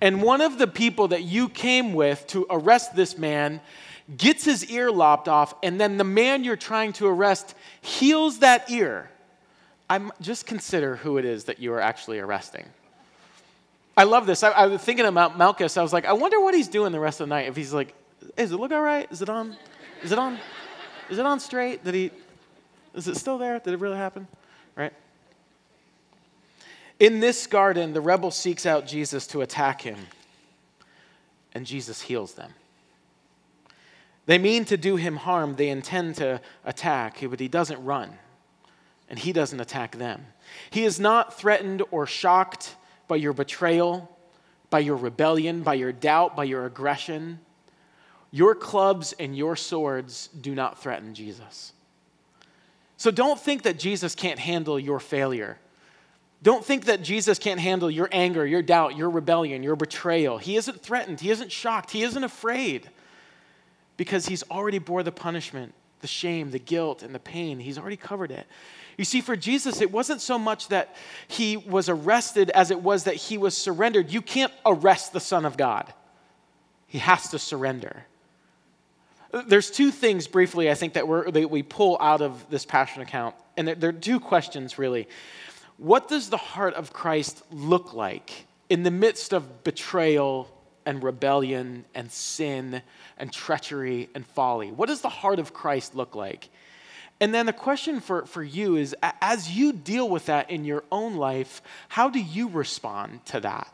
and 0.00 0.22
one 0.22 0.40
of 0.40 0.58
the 0.58 0.66
people 0.66 1.08
that 1.08 1.22
you 1.22 1.48
came 1.48 1.92
with 1.92 2.26
to 2.28 2.46
arrest 2.50 2.94
this 2.94 3.18
man 3.18 3.60
gets 4.16 4.44
his 4.44 4.70
ear 4.70 4.90
lopped 4.90 5.28
off, 5.28 5.54
and 5.62 5.80
then 5.80 5.96
the 5.96 6.04
man 6.04 6.44
you're 6.44 6.56
trying 6.56 6.92
to 6.94 7.06
arrest 7.06 7.54
heals 7.80 8.40
that 8.40 8.70
ear, 8.70 9.10
I'm 9.88 10.12
just 10.20 10.46
consider 10.46 10.96
who 10.96 11.18
it 11.18 11.24
is 11.24 11.44
that 11.44 11.58
you 11.58 11.72
are 11.72 11.80
actually 11.80 12.18
arresting. 12.18 12.66
I 13.96 14.04
love 14.04 14.26
this. 14.26 14.42
I, 14.42 14.50
I, 14.50 14.66
was 14.66 14.80
thinking 14.80 15.04
about 15.04 15.36
Malchus. 15.36 15.76
I 15.76 15.82
was 15.82 15.92
like, 15.92 16.06
I 16.06 16.12
wonder 16.12 16.40
what 16.40 16.54
he's 16.54 16.68
doing 16.68 16.92
the 16.92 17.00
rest 17.00 17.20
of 17.20 17.28
the 17.28 17.34
night. 17.34 17.48
If 17.48 17.56
he's 17.56 17.74
like, 17.74 17.94
does 18.36 18.52
it 18.52 18.56
look 18.56 18.72
all 18.72 18.80
right? 18.80 19.10
Is 19.10 19.20
it 19.20 19.28
on? 19.28 19.56
Is 20.02 20.12
it 20.12 20.18
on? 20.18 20.38
Is 21.10 21.18
it 21.18 21.26
on 21.26 21.40
straight? 21.40 21.84
Did 21.84 21.94
he? 21.94 22.10
Is 22.94 23.08
it 23.08 23.16
still 23.16 23.36
there? 23.36 23.58
Did 23.58 23.74
it 23.74 23.80
really 23.80 23.96
happen? 23.96 24.26
Right? 24.76 24.92
In 27.00 27.20
this 27.20 27.46
garden, 27.46 27.94
the 27.94 28.00
rebel 28.02 28.30
seeks 28.30 28.66
out 28.66 28.86
Jesus 28.86 29.26
to 29.28 29.40
attack 29.40 29.80
him, 29.80 29.98
and 31.54 31.64
Jesus 31.64 32.02
heals 32.02 32.34
them. 32.34 32.52
They 34.26 34.36
mean 34.36 34.66
to 34.66 34.76
do 34.76 34.96
him 34.96 35.16
harm, 35.16 35.56
they 35.56 35.70
intend 35.70 36.16
to 36.16 36.42
attack, 36.62 37.16
but 37.22 37.40
he 37.40 37.48
doesn't 37.48 37.82
run, 37.82 38.18
and 39.08 39.18
he 39.18 39.32
doesn't 39.32 39.58
attack 39.58 39.96
them. 39.96 40.26
He 40.68 40.84
is 40.84 41.00
not 41.00 41.38
threatened 41.38 41.82
or 41.90 42.06
shocked 42.06 42.76
by 43.08 43.16
your 43.16 43.32
betrayal, 43.32 44.14
by 44.68 44.80
your 44.80 44.96
rebellion, 44.96 45.62
by 45.62 45.74
your 45.74 45.92
doubt, 45.92 46.36
by 46.36 46.44
your 46.44 46.66
aggression. 46.66 47.40
Your 48.30 48.54
clubs 48.54 49.14
and 49.18 49.36
your 49.36 49.56
swords 49.56 50.28
do 50.38 50.54
not 50.54 50.80
threaten 50.80 51.14
Jesus. 51.14 51.72
So 52.98 53.10
don't 53.10 53.40
think 53.40 53.62
that 53.62 53.78
Jesus 53.78 54.14
can't 54.14 54.38
handle 54.38 54.78
your 54.78 55.00
failure. 55.00 55.58
Don't 56.42 56.64
think 56.64 56.86
that 56.86 57.02
Jesus 57.02 57.38
can't 57.38 57.60
handle 57.60 57.90
your 57.90 58.08
anger, 58.12 58.46
your 58.46 58.62
doubt, 58.62 58.96
your 58.96 59.10
rebellion, 59.10 59.62
your 59.62 59.76
betrayal. 59.76 60.38
He 60.38 60.56
isn't 60.56 60.80
threatened, 60.80 61.20
he 61.20 61.30
isn't 61.30 61.52
shocked, 61.52 61.90
he 61.90 62.02
isn't 62.02 62.24
afraid 62.24 62.88
because 63.98 64.26
he's 64.26 64.42
already 64.50 64.78
bore 64.78 65.02
the 65.02 65.12
punishment, 65.12 65.74
the 66.00 66.06
shame, 66.06 66.50
the 66.50 66.58
guilt, 66.58 67.02
and 67.02 67.14
the 67.14 67.18
pain. 67.18 67.60
He's 67.60 67.76
already 67.76 67.98
covered 67.98 68.30
it. 68.30 68.46
You 68.96 69.04
see, 69.04 69.20
for 69.20 69.36
Jesus, 69.36 69.82
it 69.82 69.92
wasn't 69.92 70.22
so 70.22 70.38
much 70.38 70.68
that 70.68 70.96
he 71.28 71.58
was 71.58 71.90
arrested 71.90 72.48
as 72.50 72.70
it 72.70 72.80
was 72.80 73.04
that 73.04 73.16
he 73.16 73.36
was 73.36 73.56
surrendered. 73.56 74.10
You 74.10 74.22
can't 74.22 74.52
arrest 74.64 75.12
the 75.12 75.20
Son 75.20 75.44
of 75.44 75.56
God, 75.56 75.92
he 76.86 76.98
has 76.98 77.28
to 77.30 77.38
surrender. 77.38 78.06
There's 79.46 79.70
two 79.70 79.92
things 79.92 80.26
briefly 80.26 80.70
I 80.70 80.74
think 80.74 80.94
that, 80.94 81.04
that 81.32 81.50
we 81.50 81.62
pull 81.62 81.96
out 82.00 82.20
of 82.20 82.48
this 82.50 82.64
passion 82.64 83.02
account, 83.02 83.36
and 83.56 83.68
there 83.68 83.90
are 83.90 83.92
two 83.92 84.18
questions 84.18 84.78
really. 84.78 85.06
What 85.80 86.08
does 86.08 86.28
the 86.28 86.36
heart 86.36 86.74
of 86.74 86.92
Christ 86.92 87.42
look 87.50 87.94
like 87.94 88.44
in 88.68 88.82
the 88.82 88.90
midst 88.90 89.32
of 89.32 89.64
betrayal 89.64 90.46
and 90.84 91.02
rebellion 91.02 91.86
and 91.94 92.12
sin 92.12 92.82
and 93.16 93.32
treachery 93.32 94.10
and 94.14 94.26
folly? 94.26 94.70
What 94.70 94.90
does 94.90 95.00
the 95.00 95.08
heart 95.08 95.38
of 95.38 95.54
Christ 95.54 95.96
look 95.96 96.14
like? 96.14 96.50
And 97.18 97.32
then 97.32 97.46
the 97.46 97.54
question 97.54 98.00
for, 98.00 98.26
for 98.26 98.42
you 98.42 98.76
is 98.76 98.94
as 99.22 99.52
you 99.56 99.72
deal 99.72 100.06
with 100.06 100.26
that 100.26 100.50
in 100.50 100.66
your 100.66 100.84
own 100.92 101.16
life, 101.16 101.62
how 101.88 102.10
do 102.10 102.20
you 102.20 102.48
respond 102.50 103.24
to 103.26 103.40
that? 103.40 103.72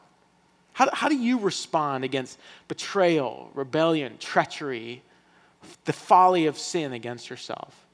How, 0.75 0.89
how 0.93 1.09
do 1.09 1.17
you 1.17 1.41
respond 1.41 2.05
against 2.05 2.39
betrayal, 2.69 3.51
rebellion, 3.53 4.19
treachery, 4.19 5.03
the 5.87 5.93
folly 5.93 6.47
of 6.47 6.57
sin 6.57 6.93
against 6.93 7.29
yourself? 7.29 7.85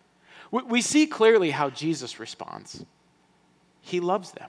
We, 0.50 0.64
we 0.64 0.83
see 0.83 1.07
clearly 1.07 1.50
how 1.50 1.71
Jesus 1.71 2.21
responds 2.21 2.85
he 3.82 4.00
loves 4.00 4.32
them. 4.32 4.48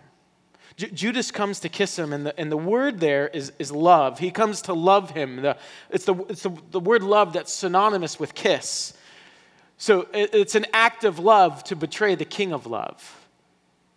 J- 0.77 0.91
Judas 0.91 1.31
comes 1.31 1.59
to 1.61 1.69
kiss 1.69 1.99
him, 1.99 2.13
and 2.13 2.27
the, 2.27 2.39
and 2.39 2.51
the 2.51 2.57
word 2.57 2.99
there 2.99 3.27
is, 3.27 3.51
is 3.59 3.71
love. 3.71 4.19
He 4.19 4.31
comes 4.31 4.61
to 4.63 4.73
love 4.73 5.11
him. 5.11 5.41
The, 5.41 5.57
it's 5.89 6.05
the, 6.05 6.15
it's 6.29 6.43
the, 6.43 6.55
the 6.71 6.79
word 6.79 7.03
love 7.03 7.33
that's 7.33 7.53
synonymous 7.53 8.19
with 8.19 8.33
kiss. 8.33 8.93
So 9.77 10.07
it, 10.13 10.33
it's 10.33 10.55
an 10.55 10.65
act 10.73 11.03
of 11.03 11.19
love 11.19 11.63
to 11.65 11.75
betray 11.75 12.15
the 12.15 12.25
king 12.25 12.53
of 12.53 12.65
love. 12.65 13.27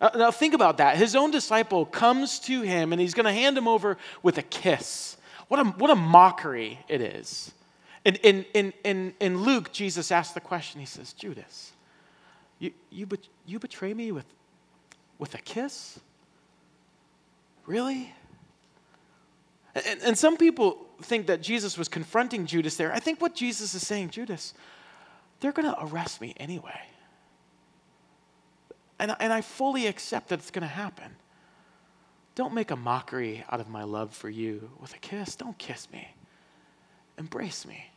Now, 0.01 0.11
now 0.15 0.31
think 0.31 0.53
about 0.53 0.77
that. 0.77 0.97
His 0.97 1.15
own 1.15 1.31
disciple 1.31 1.85
comes 1.85 2.39
to 2.39 2.61
him, 2.61 2.91
and 2.91 3.01
he's 3.01 3.13
going 3.13 3.25
to 3.25 3.33
hand 3.33 3.57
him 3.57 3.67
over 3.67 3.97
with 4.21 4.37
a 4.37 4.43
kiss. 4.43 5.17
What 5.47 5.59
a, 5.59 5.63
what 5.63 5.89
a 5.89 5.95
mockery 5.95 6.79
it 6.87 7.01
is. 7.01 7.53
In, 8.05 8.15
in, 8.15 8.45
in, 8.53 8.73
in, 8.83 9.13
in 9.19 9.41
Luke, 9.41 9.71
Jesus 9.71 10.11
asks 10.11 10.33
the 10.33 10.39
question 10.39 10.79
He 10.79 10.85
says, 10.85 11.13
Judas, 11.13 11.71
you, 12.59 12.71
you, 12.89 13.07
you 13.45 13.59
betray 13.59 13.93
me 13.93 14.11
with 14.11 14.25
with 15.19 15.35
a 15.35 15.39
kiss? 15.39 15.99
Really? 17.65 18.13
And, 19.75 20.01
and, 20.01 20.17
some 20.17 20.37
people 20.37 20.85
think 21.01 21.27
that 21.27 21.41
Jesus 21.41 21.77
was 21.77 21.87
confronting 21.87 22.45
Judas 22.45 22.77
there. 22.77 22.91
I 22.91 22.99
think 22.99 23.21
what 23.21 23.35
Jesus 23.35 23.75
is 23.75 23.85
saying, 23.85 24.09
Judas, 24.09 24.53
they're 25.39 25.51
going 25.51 25.67
to 25.71 25.83
arrest 25.85 26.19
me 26.19 26.33
anyway. 26.37 26.81
And, 28.99 29.15
and 29.19 29.31
I 29.31 29.41
fully 29.41 29.85
accept 29.85 30.29
that 30.29 30.39
it's 30.39 30.49
going 30.49 30.63
to 30.63 30.67
happen. 30.67 31.15
Don't 32.33 32.53
make 32.53 32.71
a 32.71 32.75
mockery 32.75 33.43
out 33.51 33.59
of 33.59 33.67
my 33.67 33.83
love 33.83 34.13
for 34.13 34.29
you 34.29 34.71
with 34.79 34.93
a 34.93 34.99
kiss. 34.99 35.35
Don't 35.35 35.57
kiss 35.57 35.91
me. 35.91 36.15
Embrace 37.17 37.65
me. 37.65 37.91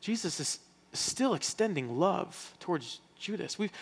Jesus 0.00 0.40
is 0.40 0.60
still 0.92 1.34
extending 1.34 1.98
love 1.98 2.54
towards 2.60 3.00
Judas. 3.18 3.58
We've 3.58 3.72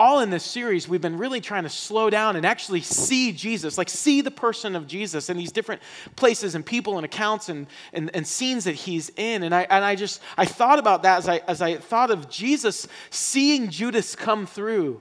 all 0.00 0.20
in 0.20 0.30
this 0.30 0.42
series 0.42 0.88
we've 0.88 1.00
been 1.00 1.16
really 1.16 1.40
trying 1.40 1.62
to 1.62 1.68
slow 1.68 2.10
down 2.10 2.34
and 2.34 2.44
actually 2.44 2.80
see 2.80 3.30
Jesus, 3.30 3.78
like 3.78 3.88
see 3.88 4.20
the 4.20 4.30
person 4.30 4.74
of 4.74 4.88
Jesus 4.88 5.30
in 5.30 5.36
these 5.36 5.52
different 5.52 5.80
places 6.16 6.56
and 6.56 6.66
people 6.66 6.96
and 6.96 7.04
accounts 7.04 7.48
and, 7.48 7.68
and, 7.92 8.10
and 8.14 8.26
scenes 8.26 8.64
that 8.64 8.74
he's 8.74 9.10
in. 9.16 9.44
And 9.44 9.54
I 9.54 9.62
and 9.70 9.84
I 9.84 9.94
just 9.94 10.20
I 10.36 10.44
thought 10.44 10.78
about 10.78 11.04
that 11.04 11.18
as 11.18 11.28
I 11.28 11.38
as 11.46 11.62
I 11.62 11.76
thought 11.76 12.10
of 12.10 12.28
Jesus 12.28 12.88
seeing 13.10 13.70
Judas 13.70 14.16
come 14.16 14.46
through. 14.46 15.00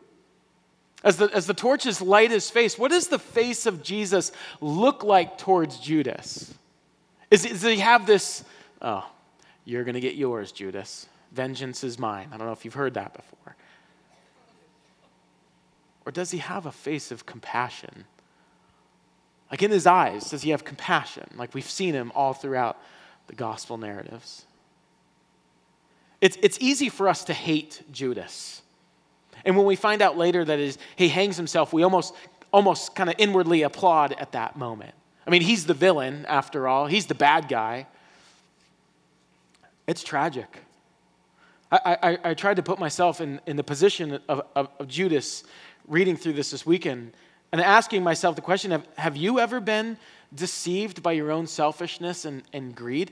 As 1.04 1.18
the, 1.18 1.26
as 1.34 1.48
the 1.48 1.56
torches 1.56 2.00
light 2.00 2.30
his 2.30 2.52
face, 2.52 2.78
what 2.78 2.92
does 2.92 3.08
the 3.08 3.18
face 3.18 3.66
of 3.66 3.82
Jesus 3.82 4.32
look 4.60 5.04
like 5.04 5.40
towards 5.40 5.80
Judas? 5.80 6.54
Is, 7.32 7.42
does 7.42 7.64
he 7.64 7.80
have 7.80 8.06
this, 8.06 8.44
oh, 8.84 9.10
you're 9.66 9.84
going 9.84 9.96
to 9.96 10.00
get 10.00 10.14
yours, 10.14 10.52
Judas. 10.52 11.08
Vengeance 11.32 11.84
is 11.84 11.98
mine. 11.98 12.28
I 12.32 12.38
don't 12.38 12.46
know 12.46 12.54
if 12.54 12.66
you've 12.66 12.76
heard 12.76 12.94
that 12.94 13.14
before. 13.14 13.56
Or 16.06 16.12
does 16.12 16.32
he 16.32 16.40
have 16.40 16.66
a 16.66 16.72
face 16.72 17.12
of 17.12 17.26
compassion? 17.26 18.06
Like 19.52 19.62
in 19.62 19.72
his 19.72 19.86
eyes, 19.86 20.30
does 20.30 20.42
he 20.42 20.52
have 20.52 20.64
compassion? 20.64 21.28
Like 21.36 21.54
we've 21.54 21.70
seen 21.70 21.94
him 21.94 22.12
all 22.16 22.34
throughout 22.34 22.78
the 23.28 23.36
gospel 23.36 23.78
narratives. 23.78 24.46
It's, 26.22 26.38
it's 26.42 26.58
easy 26.62 26.90
for 26.90 27.08
us 27.08 27.24
to 27.26 27.34
hate 27.34 27.82
Judas. 27.92 28.62
And 29.44 29.58
when 29.58 29.66
we 29.66 29.76
find 29.76 30.02
out 30.02 30.18
later 30.18 30.46
that 30.46 30.78
he 30.96 31.10
hangs 31.10 31.36
himself, 31.36 31.74
we 31.74 31.84
almost, 31.84 32.14
almost 32.52 32.96
kind 32.96 33.10
of 33.10 33.16
inwardly 33.18 33.64
applaud 33.64 34.14
at 34.14 34.32
that 34.34 34.56
moment. 34.56 34.94
I 35.26 35.30
mean, 35.30 35.42
he's 35.42 35.66
the 35.66 35.74
villain, 35.74 36.26
after 36.28 36.68
all, 36.68 36.88
he's 36.88 37.08
the 37.08 37.16
bad 37.16 37.48
guy. 37.48 37.88
It's 39.88 40.04
tragic. 40.04 40.60
I, 41.72 41.98
I, 42.04 42.18
I 42.32 42.34
tried 42.34 42.58
to 42.58 42.64
put 42.64 42.80
myself 42.80 43.22
in, 43.22 43.40
in 43.46 43.56
the 43.56 43.64
position 43.64 44.20
of, 44.28 44.42
of, 44.56 44.70
of 44.78 44.88
Judas 44.88 45.44
reading 45.92 46.16
through 46.16 46.34
this 46.34 46.52
this 46.52 46.66
weekend 46.66 47.12
and 47.52 47.60
asking 47.60 48.02
myself 48.02 48.36
the 48.36 48.42
question 48.42 48.72
of 48.72 48.88
have 48.98 49.18
you 49.18 49.40
ever 49.40 49.60
been 49.60 49.98
deceived 50.34 51.04
by 51.04 51.12
your 51.12 51.32
own 51.32 51.46
selfishness 51.46 52.24
and, 52.26 52.44
and 52.54 52.74
greed? 52.74 53.12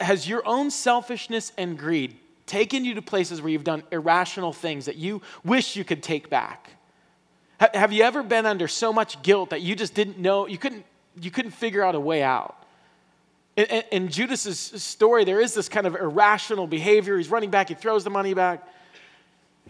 Has 0.00 0.28
your 0.28 0.42
own 0.44 0.70
selfishness 0.70 1.52
and 1.56 1.78
greed 1.78 2.16
taken 2.46 2.84
you 2.84 2.94
to 2.94 3.02
places 3.02 3.40
where 3.40 3.50
you've 3.50 3.64
done 3.64 3.84
irrational 3.92 4.52
things 4.52 4.86
that 4.86 4.96
you 4.96 5.22
wish 5.44 5.76
you 5.76 5.84
could 5.84 6.02
take 6.02 6.28
back? 6.28 6.70
Have 7.60 7.92
you 7.92 8.02
ever 8.02 8.22
been 8.22 8.44
under 8.44 8.68
so 8.68 8.92
much 8.92 9.22
guilt 9.22 9.50
that 9.50 9.62
you 9.62 9.74
just 9.74 9.94
didn't 9.94 10.18
know, 10.18 10.46
you 10.46 10.58
couldn't, 10.58 10.84
you 11.20 11.30
couldn't 11.30 11.52
figure 11.52 11.82
out 11.82 11.94
a 11.94 12.00
way 12.00 12.22
out? 12.22 12.56
In, 13.56 13.64
in 13.90 14.08
Judas's 14.08 14.58
story, 14.58 15.24
there 15.24 15.40
is 15.40 15.54
this 15.54 15.68
kind 15.68 15.86
of 15.86 15.94
irrational 15.94 16.66
behavior. 16.66 17.16
He's 17.16 17.30
running 17.30 17.50
back, 17.50 17.68
he 17.68 17.74
throws 17.74 18.04
the 18.04 18.10
money 18.10 18.34
back 18.34 18.66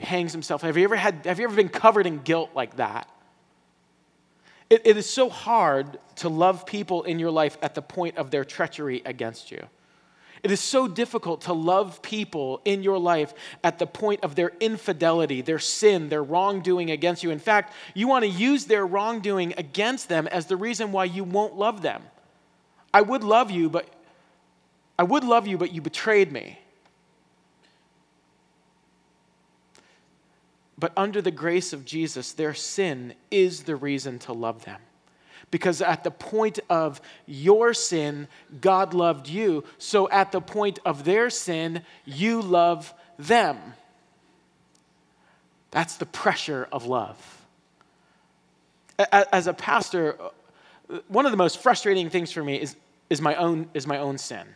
hangs 0.01 0.33
himself. 0.33 0.63
Have 0.63 0.77
you 0.77 0.85
ever 0.85 0.97
had 0.97 1.27
have 1.27 1.39
you 1.39 1.45
ever 1.45 1.57
been 1.57 1.69
covered 1.69 2.07
in 2.07 2.19
guilt 2.19 2.51
like 2.55 2.77
that? 2.77 3.09
It, 4.71 4.83
it 4.85 4.97
is 4.97 5.09
so 5.09 5.29
hard 5.31 5.99
to 6.17 6.29
love 6.29 6.67
people 6.67 7.03
in 7.05 7.19
your 7.19 7.31
life 7.31 7.57
at 7.63 7.75
the 7.75 7.83
point 7.83 8.19
of 8.19 8.31
their 8.31 8.45
treachery 8.45 9.03
against 9.05 9.51
you. 9.51 9.65
It 10.43 10.51
is 10.51 10.61
so 10.61 10.87
difficult 10.87 11.43
to 11.43 11.53
love 11.53 12.01
people 12.01 12.61
in 12.65 12.83
your 12.83 12.99
life 12.99 13.35
at 13.65 13.79
the 13.79 13.87
point 13.87 14.23
of 14.23 14.35
their 14.35 14.53
infidelity, 14.61 15.41
their 15.41 15.59
sin, 15.59 16.09
their 16.09 16.23
wrongdoing 16.23 16.91
against 16.91 17.23
you. 17.23 17.31
In 17.31 17.41
fact, 17.41 17.73
you 17.95 18.07
want 18.07 18.25
to 18.25 18.31
use 18.31 18.67
their 18.67 18.87
wrongdoing 18.87 19.55
against 19.57 20.09
them 20.09 20.29
as 20.29 20.47
the 20.47 20.57
reason 20.57 20.93
why 20.93 21.05
you 21.05 21.25
won't 21.25 21.57
love 21.57 21.83
them. 21.83 22.03
I 22.95 23.01
would 23.01 23.25
love 23.25 23.51
you, 23.51 23.69
but 23.69 23.89
I 24.99 25.03
would 25.03 25.25
love 25.25 25.47
you, 25.47 25.59
but 25.59 25.73
you 25.73 25.81
betrayed 25.81 26.31
me. 26.31 26.59
But 30.79 30.93
under 30.97 31.21
the 31.21 31.33
grace 31.33 31.73
of 31.73 31.85
Jesus, 31.85 32.33
their 32.33 32.55
sin 32.55 33.15
is 33.31 33.65
the 33.65 33.75
reason 33.75 34.19
to 34.21 34.33
love 34.33 34.65
them. 34.65 34.81
Because 35.51 35.83
at 35.83 36.05
the 36.05 36.11
point 36.11 36.61
of 36.71 37.01
your 37.27 37.75
sin, 37.75 38.29
God 38.61 38.95
loved 38.95 39.29
you. 39.29 39.65
So 39.79 40.09
at 40.11 40.31
the 40.31 40.41
point 40.41 40.79
of 40.85 41.05
their 41.05 41.31
sin, 41.31 41.83
you 42.05 42.41
love 42.41 42.95
them. 43.19 43.57
That's 45.71 45.97
the 45.97 46.07
pressure 46.07 46.69
of 46.71 46.87
love. 46.87 47.47
As 49.11 49.47
a 49.47 49.55
pastor, 49.55 50.17
one 51.09 51.25
of 51.25 51.33
the 51.33 51.37
most 51.37 51.59
frustrating 51.59 52.11
things 52.11 52.31
for 52.31 52.45
me 52.45 52.61
is, 52.61 52.77
is, 53.11 53.21
my, 53.21 53.35
own, 53.35 53.69
is 53.75 53.87
my 53.87 53.99
own 53.99 54.19
sin 54.19 54.47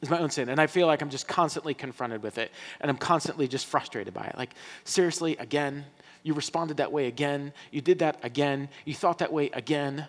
is 0.00 0.10
my 0.10 0.18
own 0.18 0.30
sin. 0.30 0.48
And 0.48 0.60
I 0.60 0.66
feel 0.66 0.86
like 0.86 1.02
I'm 1.02 1.10
just 1.10 1.28
constantly 1.28 1.74
confronted 1.74 2.22
with 2.22 2.38
it. 2.38 2.52
And 2.80 2.90
I'm 2.90 2.96
constantly 2.96 3.48
just 3.48 3.66
frustrated 3.66 4.14
by 4.14 4.24
it. 4.24 4.36
Like, 4.36 4.54
seriously, 4.84 5.36
again? 5.36 5.84
You 6.22 6.34
responded 6.34 6.78
that 6.78 6.92
way 6.92 7.06
again. 7.06 7.52
You 7.70 7.80
did 7.80 8.00
that 8.00 8.18
again. 8.22 8.68
You 8.84 8.94
thought 8.94 9.18
that 9.18 9.32
way 9.32 9.50
again. 9.52 10.06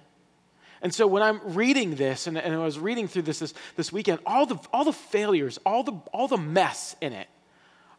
And 0.82 0.94
so 0.94 1.08
when 1.08 1.22
I'm 1.22 1.42
reading 1.44 1.96
this, 1.96 2.28
and, 2.28 2.38
and 2.38 2.56
I 2.56 2.60
was 2.60 2.80
reading 2.80 3.08
through 3.08 3.24
this, 3.24 3.40
this 3.40 3.54
this 3.76 3.92
weekend, 3.92 4.20
all 4.26 4.46
the, 4.46 4.58
all 4.72 4.86
the 4.86 4.94
failures, 4.94 5.60
all 5.66 5.84
the, 5.84 5.94
all 6.14 6.28
the 6.28 6.38
mess 6.38 6.96
in 7.02 7.14
it, 7.14 7.28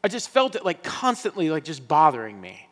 I 0.02 0.08
just 0.08 0.30
felt 0.30 0.56
it 0.56 0.64
like 0.64 0.82
constantly 0.82 1.50
like 1.50 1.64
just 1.64 1.86
bothering 1.86 2.40
me. 2.40 2.69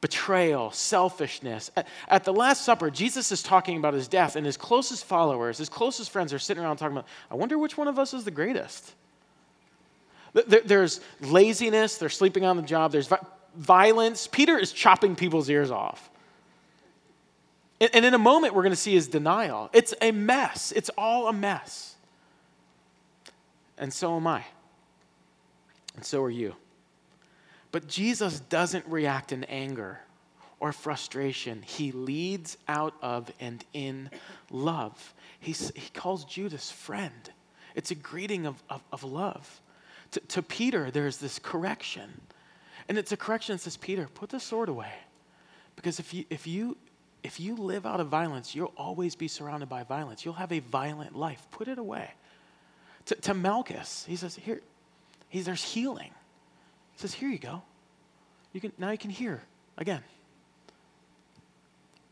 Betrayal, 0.00 0.70
selfishness. 0.70 1.70
At, 1.76 1.86
at, 2.08 2.24
the 2.24 2.32
Last 2.32 2.64
Supper, 2.64 2.90
Jesus 2.90 3.32
is 3.32 3.42
talking 3.42 3.76
about 3.76 3.94
his 3.94 4.08
death, 4.08 4.36
and 4.36 4.46
his 4.46 4.56
closest 4.56 5.04
followers, 5.04 5.58
his 5.58 5.68
closest 5.68 6.10
friends 6.10 6.32
are 6.32 6.38
sitting 6.38 6.62
around 6.62 6.76
talking 6.76 6.96
about, 6.96 7.08
I 7.30 7.34
wonder 7.34 7.58
which 7.58 7.76
one 7.76 7.88
of 7.88 7.98
us 7.98 8.14
is 8.14 8.24
the 8.24 8.30
greatest. 8.30 8.94
There, 10.32 10.60
there's 10.64 11.00
laziness, 11.20 11.98
they're 11.98 12.08
sleeping 12.08 12.44
on 12.44 12.56
the 12.56 12.62
job, 12.62 12.92
there's 12.92 13.08
vi- 13.08 13.26
violence. 13.56 14.28
Peter 14.28 14.56
is 14.56 14.72
chopping 14.72 15.16
people's 15.16 15.50
ears 15.50 15.70
off. 15.70 16.10
And, 17.80 17.90
and 17.94 18.04
in 18.04 18.14
a 18.14 18.18
moment, 18.18 18.54
we're 18.54 18.62
going 18.62 18.70
to 18.70 18.76
see 18.76 18.94
his 18.94 19.08
denial. 19.08 19.70
It's 19.72 19.94
a 20.00 20.12
mess, 20.12 20.72
it's 20.76 20.90
all 20.96 21.28
a 21.28 21.32
mess. 21.32 21.96
And 23.76 23.92
so 23.92 24.16
am 24.16 24.26
I. 24.26 24.44
And 25.96 26.04
so 26.04 26.22
are 26.22 26.30
you. 26.30 26.54
But 27.70 27.88
Jesus 27.88 28.40
doesn't 28.40 28.86
react 28.86 29.32
in 29.32 29.44
anger 29.44 30.00
or 30.60 30.72
frustration. 30.72 31.62
He 31.62 31.92
leads 31.92 32.56
out 32.66 32.94
of 33.02 33.30
and 33.40 33.64
in 33.72 34.10
love. 34.50 35.14
He's, 35.40 35.70
he 35.74 35.90
calls 35.90 36.24
Judas 36.24 36.70
friend. 36.70 37.30
It's 37.74 37.90
a 37.90 37.94
greeting 37.94 38.46
of, 38.46 38.62
of, 38.68 38.82
of 38.92 39.04
love. 39.04 39.60
To, 40.12 40.20
to 40.20 40.42
Peter, 40.42 40.90
there's 40.90 41.18
this 41.18 41.38
correction. 41.38 42.20
And 42.88 42.96
it's 42.96 43.12
a 43.12 43.16
correction 43.16 43.54
that 43.54 43.60
says, 43.60 43.76
Peter, 43.76 44.08
put 44.14 44.30
the 44.30 44.40
sword 44.40 44.68
away. 44.68 44.92
Because 45.76 46.00
if 46.00 46.12
you, 46.14 46.24
if, 46.30 46.46
you, 46.46 46.76
if 47.22 47.38
you 47.38 47.54
live 47.54 47.86
out 47.86 48.00
of 48.00 48.08
violence, 48.08 48.54
you'll 48.54 48.72
always 48.76 49.14
be 49.14 49.28
surrounded 49.28 49.68
by 49.68 49.82
violence. 49.82 50.24
You'll 50.24 50.34
have 50.34 50.52
a 50.52 50.60
violent 50.60 51.14
life. 51.14 51.46
Put 51.50 51.68
it 51.68 51.78
away. 51.78 52.10
To, 53.06 53.14
to 53.14 53.34
Malchus, 53.34 54.04
he 54.08 54.16
says, 54.16 54.34
Here, 54.34 54.60
he, 55.28 55.42
there's 55.42 55.62
healing 55.62 56.10
says, 57.00 57.14
Here 57.14 57.28
you 57.28 57.38
go. 57.38 57.62
You 58.52 58.60
can, 58.60 58.72
now 58.78 58.90
you 58.90 58.98
can 58.98 59.10
hear 59.10 59.42
again. 59.76 60.02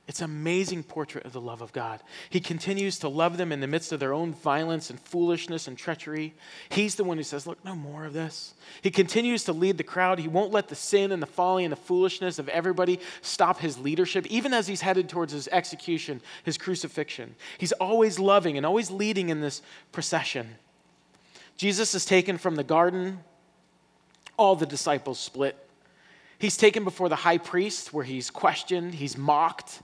It's 0.08 0.20
an 0.20 0.26
amazing 0.26 0.84
portrait 0.84 1.24
of 1.24 1.32
the 1.32 1.40
love 1.40 1.62
of 1.62 1.72
God. 1.72 2.00
He 2.30 2.38
continues 2.38 3.00
to 3.00 3.08
love 3.08 3.38
them 3.38 3.50
in 3.50 3.58
the 3.58 3.66
midst 3.66 3.90
of 3.90 3.98
their 3.98 4.12
own 4.12 4.32
violence 4.32 4.88
and 4.88 5.00
foolishness 5.00 5.66
and 5.66 5.76
treachery. 5.76 6.32
He's 6.68 6.94
the 6.94 7.02
one 7.02 7.16
who 7.16 7.24
says, 7.24 7.44
Look, 7.44 7.64
no 7.64 7.74
more 7.74 8.04
of 8.04 8.12
this. 8.12 8.54
He 8.82 8.90
continues 8.92 9.42
to 9.44 9.52
lead 9.52 9.78
the 9.78 9.84
crowd. 9.84 10.20
He 10.20 10.28
won't 10.28 10.52
let 10.52 10.68
the 10.68 10.76
sin 10.76 11.10
and 11.10 11.20
the 11.20 11.26
folly 11.26 11.64
and 11.64 11.72
the 11.72 11.76
foolishness 11.76 12.38
of 12.38 12.48
everybody 12.48 13.00
stop 13.20 13.58
his 13.58 13.78
leadership, 13.78 14.26
even 14.26 14.54
as 14.54 14.68
he's 14.68 14.82
headed 14.82 15.08
towards 15.08 15.32
his 15.32 15.48
execution, 15.48 16.20
his 16.44 16.56
crucifixion. 16.56 17.34
He's 17.58 17.72
always 17.72 18.20
loving 18.20 18.56
and 18.56 18.64
always 18.64 18.92
leading 18.92 19.30
in 19.30 19.40
this 19.40 19.60
procession. 19.90 20.54
Jesus 21.56 21.96
is 21.96 22.04
taken 22.04 22.38
from 22.38 22.54
the 22.54 22.64
garden 22.64 23.24
all 24.36 24.56
the 24.56 24.66
disciples 24.66 25.18
split. 25.18 25.56
He's 26.38 26.56
taken 26.56 26.84
before 26.84 27.08
the 27.08 27.16
high 27.16 27.38
priest 27.38 27.92
where 27.92 28.04
he's 28.04 28.30
questioned, 28.30 28.94
he's 28.94 29.16
mocked, 29.16 29.80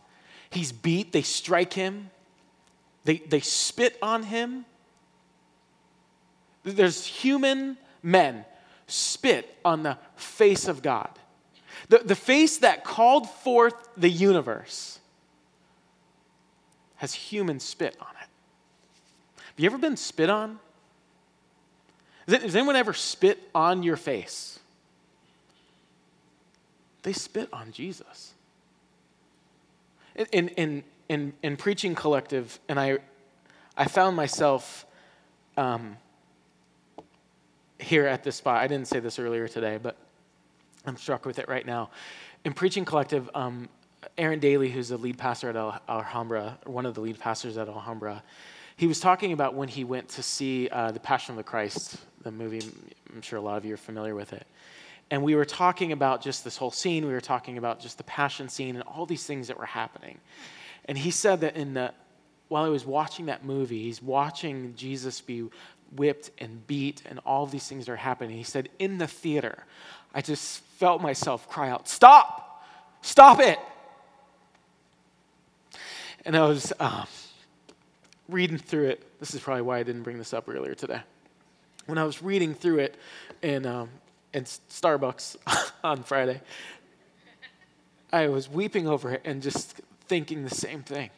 he's 0.50 0.72
beat, 0.72 1.12
they 1.12 1.22
strike 1.22 1.72
him, 1.72 2.10
they, 3.04 3.18
they 3.18 3.40
spit 3.40 3.98
on 4.02 4.24
him. 4.24 4.64
There's 6.64 7.04
human 7.04 7.76
men 8.02 8.44
spit 8.86 9.56
on 9.64 9.82
the 9.82 9.98
face 10.16 10.68
of 10.68 10.82
God. 10.82 11.10
The, 11.88 11.98
the 11.98 12.14
face 12.14 12.58
that 12.58 12.84
called 12.84 13.28
forth 13.28 13.74
the 13.96 14.08
universe 14.08 15.00
has 16.96 17.14
human 17.14 17.58
spit 17.58 17.96
on 18.00 18.06
it. 18.22 18.28
Have 19.38 19.58
you 19.58 19.66
ever 19.66 19.78
been 19.78 19.96
spit 19.96 20.30
on? 20.30 20.60
Has 22.28 22.54
anyone 22.54 22.76
ever 22.76 22.92
spit 22.92 23.38
on 23.54 23.82
your 23.82 23.96
face? 23.96 24.58
They 27.02 27.12
spit 27.12 27.48
on 27.52 27.72
Jesus. 27.72 28.32
In, 30.30 30.48
in, 30.48 30.85
in, 31.08 31.32
in 31.42 31.56
preaching 31.56 31.94
collective, 31.94 32.61
and 32.68 32.78
I, 32.78 32.98
I 33.76 33.87
found 33.87 34.14
myself 34.14 34.87
um, 35.56 35.96
here 37.78 38.06
at 38.06 38.22
this 38.22 38.37
spot. 38.37 38.62
I 38.62 38.68
didn't 38.68 38.87
say 38.87 39.00
this 39.00 39.18
earlier 39.18 39.48
today, 39.48 39.78
but 39.82 39.96
I'm 40.87 40.96
struck 40.96 41.26
with 41.26 41.38
it 41.38 41.48
right 41.48 41.66
now. 41.66 41.90
In 42.44 42.52
preaching 42.52 42.85
collective, 42.85 43.28
um, 43.35 43.68
Aaron 44.18 44.38
Daly, 44.38 44.70
who's 44.70 44.88
the 44.88 44.96
lead 44.96 45.18
pastor 45.18 45.50
at 45.50 45.56
Alhambra, 45.88 46.58
one 46.64 46.87
of 46.87 46.94
the 46.94 47.00
lead 47.00 47.18
pastors 47.18 47.56
at 47.56 47.68
Alhambra, 47.68 48.22
he 48.76 48.87
was 48.87 49.00
talking 49.00 49.32
about 49.32 49.54
when 49.54 49.68
he 49.68 49.85
went 49.85 50.08
to 50.11 50.22
see 50.22 50.68
uh, 50.68 50.92
The 50.92 51.00
Passion 51.00 51.32
of 51.32 51.37
the 51.37 51.42
Christ, 51.42 51.96
the 52.22 52.30
movie. 52.30 52.62
I'm 53.12 53.22
sure 53.22 53.38
a 53.38 53.42
lot 53.42 53.56
of 53.56 53.64
you 53.64 53.74
are 53.74 53.78
familiar 53.78 54.14
with 54.14 54.32
it. 54.32 54.46
And 55.11 55.22
we 55.22 55.35
were 55.35 55.44
talking 55.44 55.92
about 55.92 56.22
just 56.22 56.42
this 56.42 56.56
whole 56.56 56.70
scene. 56.70 57.06
We 57.06 57.12
were 57.12 57.20
talking 57.20 57.58
about 57.58 57.80
just 57.80 57.98
the 57.98 58.04
passion 58.04 58.48
scene 58.48 58.76
and 58.76 58.85
all 58.85 59.04
these 59.04 59.24
things 59.26 59.48
that 59.48 59.58
were 59.58 59.66
happening. 59.66 60.18
And 60.87 60.96
he 60.96 61.11
said 61.11 61.42
that 61.42 61.54
in 61.54 61.74
the, 61.74 61.92
while 62.48 62.64
he 62.64 62.70
was 62.70 62.87
watching 62.87 63.26
that 63.26 63.44
movie, 63.44 63.82
he's 63.82 64.02
watching 64.02 64.74
Jesus 64.74 65.20
be 65.20 65.50
whipped 65.94 66.30
and 66.38 66.66
beat 66.66 67.02
and 67.04 67.20
all 67.26 67.46
these 67.46 67.68
things 67.68 67.88
are 67.90 67.96
happening. 67.96 68.37
He 68.37 68.42
said, 68.42 68.70
in 68.78 68.96
the 68.96 69.06
theater, 69.06 69.64
I 70.14 70.22
just 70.22 70.61
felt 70.78 71.02
myself 71.02 71.48
cry 71.48 71.68
out, 71.68 71.88
Stop! 71.88 72.64
Stop 73.02 73.40
it! 73.40 73.58
And 76.24 76.37
I 76.37 76.46
was, 76.46 76.72
um, 76.80 77.06
reading 78.28 78.58
through 78.58 78.88
it, 78.88 79.20
this 79.20 79.35
is 79.35 79.40
probably 79.40 79.62
why 79.62 79.78
I 79.78 79.82
didn't 79.82 80.02
bring 80.02 80.18
this 80.18 80.32
up 80.32 80.48
earlier 80.48 80.74
today. 80.74 81.00
When 81.87 81.98
I 81.98 82.04
was 82.04 82.22
reading 82.22 82.54
through 82.54 82.78
it 82.78 82.96
in, 83.42 83.66
um, 83.66 83.90
in 84.32 84.44
Starbucks 84.44 85.37
on 85.85 86.02
Friday, 86.02 86.40
I 88.12 88.28
was 88.28 88.48
weeping 88.48 88.87
over 88.87 89.12
it 89.12 89.22
and 89.24 89.42
just 89.42 89.80
thinking 90.06 90.44
the 90.44 90.54
same 90.54 90.82
thing. 90.82 91.11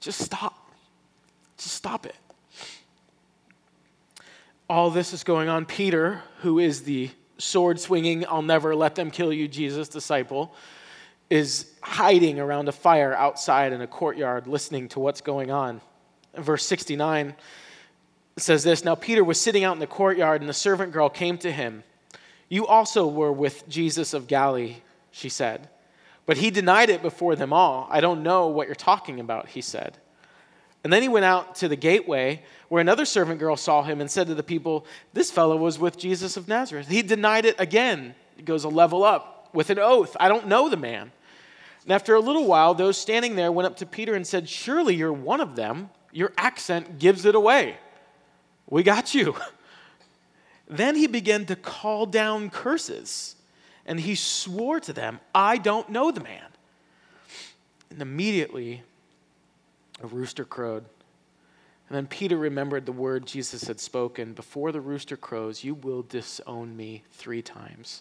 Just 0.00 0.20
stop. 0.20 0.70
Just 1.56 1.74
stop 1.74 2.06
it. 2.06 2.16
All 4.68 4.90
this 4.90 5.12
is 5.12 5.24
going 5.24 5.48
on. 5.48 5.66
Peter, 5.66 6.22
who 6.40 6.58
is 6.58 6.82
the 6.84 7.10
sword 7.38 7.78
swinging, 7.78 8.24
I'll 8.26 8.42
never 8.42 8.74
let 8.74 8.94
them 8.94 9.10
kill 9.10 9.32
you, 9.32 9.48
Jesus 9.48 9.88
disciple, 9.88 10.54
is 11.32 11.64
hiding 11.80 12.38
around 12.38 12.68
a 12.68 12.72
fire 12.72 13.14
outside 13.14 13.72
in 13.72 13.80
a 13.80 13.86
courtyard 13.86 14.46
listening 14.46 14.86
to 14.86 15.00
what's 15.00 15.22
going 15.22 15.50
on. 15.50 15.80
Verse 16.36 16.66
69 16.66 17.34
says 18.36 18.62
this 18.62 18.84
Now 18.84 18.94
Peter 18.96 19.24
was 19.24 19.40
sitting 19.40 19.64
out 19.64 19.72
in 19.72 19.80
the 19.80 19.86
courtyard, 19.86 20.42
and 20.42 20.48
the 20.48 20.54
servant 20.54 20.92
girl 20.92 21.08
came 21.08 21.38
to 21.38 21.50
him. 21.50 21.84
You 22.50 22.66
also 22.66 23.06
were 23.06 23.32
with 23.32 23.66
Jesus 23.66 24.12
of 24.12 24.26
Galilee, 24.26 24.76
she 25.10 25.30
said. 25.30 25.70
But 26.26 26.36
he 26.36 26.50
denied 26.50 26.90
it 26.90 27.00
before 27.00 27.34
them 27.34 27.50
all. 27.50 27.88
I 27.90 28.02
don't 28.02 28.22
know 28.22 28.48
what 28.48 28.68
you're 28.68 28.74
talking 28.74 29.18
about, 29.18 29.48
he 29.48 29.62
said. 29.62 29.96
And 30.84 30.92
then 30.92 31.00
he 31.00 31.08
went 31.08 31.24
out 31.24 31.54
to 31.56 31.68
the 31.68 31.76
gateway 31.76 32.42
where 32.68 32.82
another 32.82 33.06
servant 33.06 33.40
girl 33.40 33.56
saw 33.56 33.82
him 33.82 34.02
and 34.02 34.10
said 34.10 34.26
to 34.26 34.34
the 34.34 34.42
people, 34.42 34.84
This 35.14 35.30
fellow 35.30 35.56
was 35.56 35.78
with 35.78 35.96
Jesus 35.96 36.36
of 36.36 36.46
Nazareth. 36.46 36.88
He 36.88 37.00
denied 37.00 37.46
it 37.46 37.56
again. 37.58 38.14
It 38.36 38.44
goes 38.44 38.64
a 38.64 38.68
level 38.68 39.02
up 39.02 39.48
with 39.54 39.70
an 39.70 39.78
oath. 39.78 40.14
I 40.20 40.28
don't 40.28 40.46
know 40.46 40.68
the 40.68 40.76
man. 40.76 41.10
And 41.84 41.92
after 41.92 42.14
a 42.14 42.20
little 42.20 42.46
while, 42.46 42.74
those 42.74 42.96
standing 42.96 43.36
there 43.36 43.50
went 43.50 43.66
up 43.66 43.76
to 43.76 43.86
Peter 43.86 44.14
and 44.14 44.26
said, 44.26 44.48
Surely 44.48 44.94
you're 44.94 45.12
one 45.12 45.40
of 45.40 45.56
them. 45.56 45.90
Your 46.12 46.32
accent 46.36 46.98
gives 46.98 47.24
it 47.24 47.34
away. 47.34 47.76
We 48.68 48.82
got 48.82 49.14
you. 49.14 49.36
Then 50.68 50.96
he 50.96 51.06
began 51.06 51.44
to 51.46 51.56
call 51.56 52.06
down 52.06 52.48
curses, 52.48 53.36
and 53.84 54.00
he 54.00 54.14
swore 54.14 54.80
to 54.80 54.92
them, 54.94 55.20
I 55.34 55.58
don't 55.58 55.90
know 55.90 56.10
the 56.10 56.22
man. 56.22 56.46
And 57.90 58.00
immediately 58.00 58.82
a 60.02 60.06
rooster 60.06 60.46
crowed. 60.46 60.84
And 61.88 61.96
then 61.96 62.06
Peter 62.06 62.38
remembered 62.38 62.86
the 62.86 62.92
word 62.92 63.26
Jesus 63.26 63.64
had 63.64 63.80
spoken 63.80 64.32
Before 64.32 64.72
the 64.72 64.80
rooster 64.80 65.16
crows, 65.16 65.62
you 65.62 65.74
will 65.74 66.02
disown 66.02 66.74
me 66.74 67.02
three 67.10 67.42
times. 67.42 68.00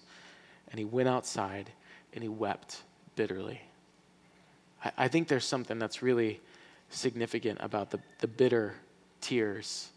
And 0.69 0.79
he 0.79 0.85
went 0.85 1.09
outside 1.09 1.71
and 2.13 2.23
he 2.23 2.29
wept 2.29 2.83
bitterly. 3.17 3.61
I, 4.83 4.91
I 4.97 5.07
think 5.07 5.27
there's 5.27 5.45
something 5.45 5.79
that's 5.79 6.01
really 6.01 6.39
significant 6.89 7.59
about 7.61 7.89
the, 7.91 7.99
the 8.19 8.27
bitter 8.27 8.75
tears. 9.21 9.89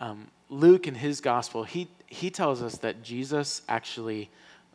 Um, 0.00 0.28
Luke, 0.48 0.86
in 0.86 0.94
his 0.94 1.20
gospel, 1.20 1.64
he, 1.64 1.88
he 2.06 2.30
tells 2.30 2.62
us 2.62 2.78
that 2.78 3.02
Jesus 3.02 3.62
actually 3.68 4.30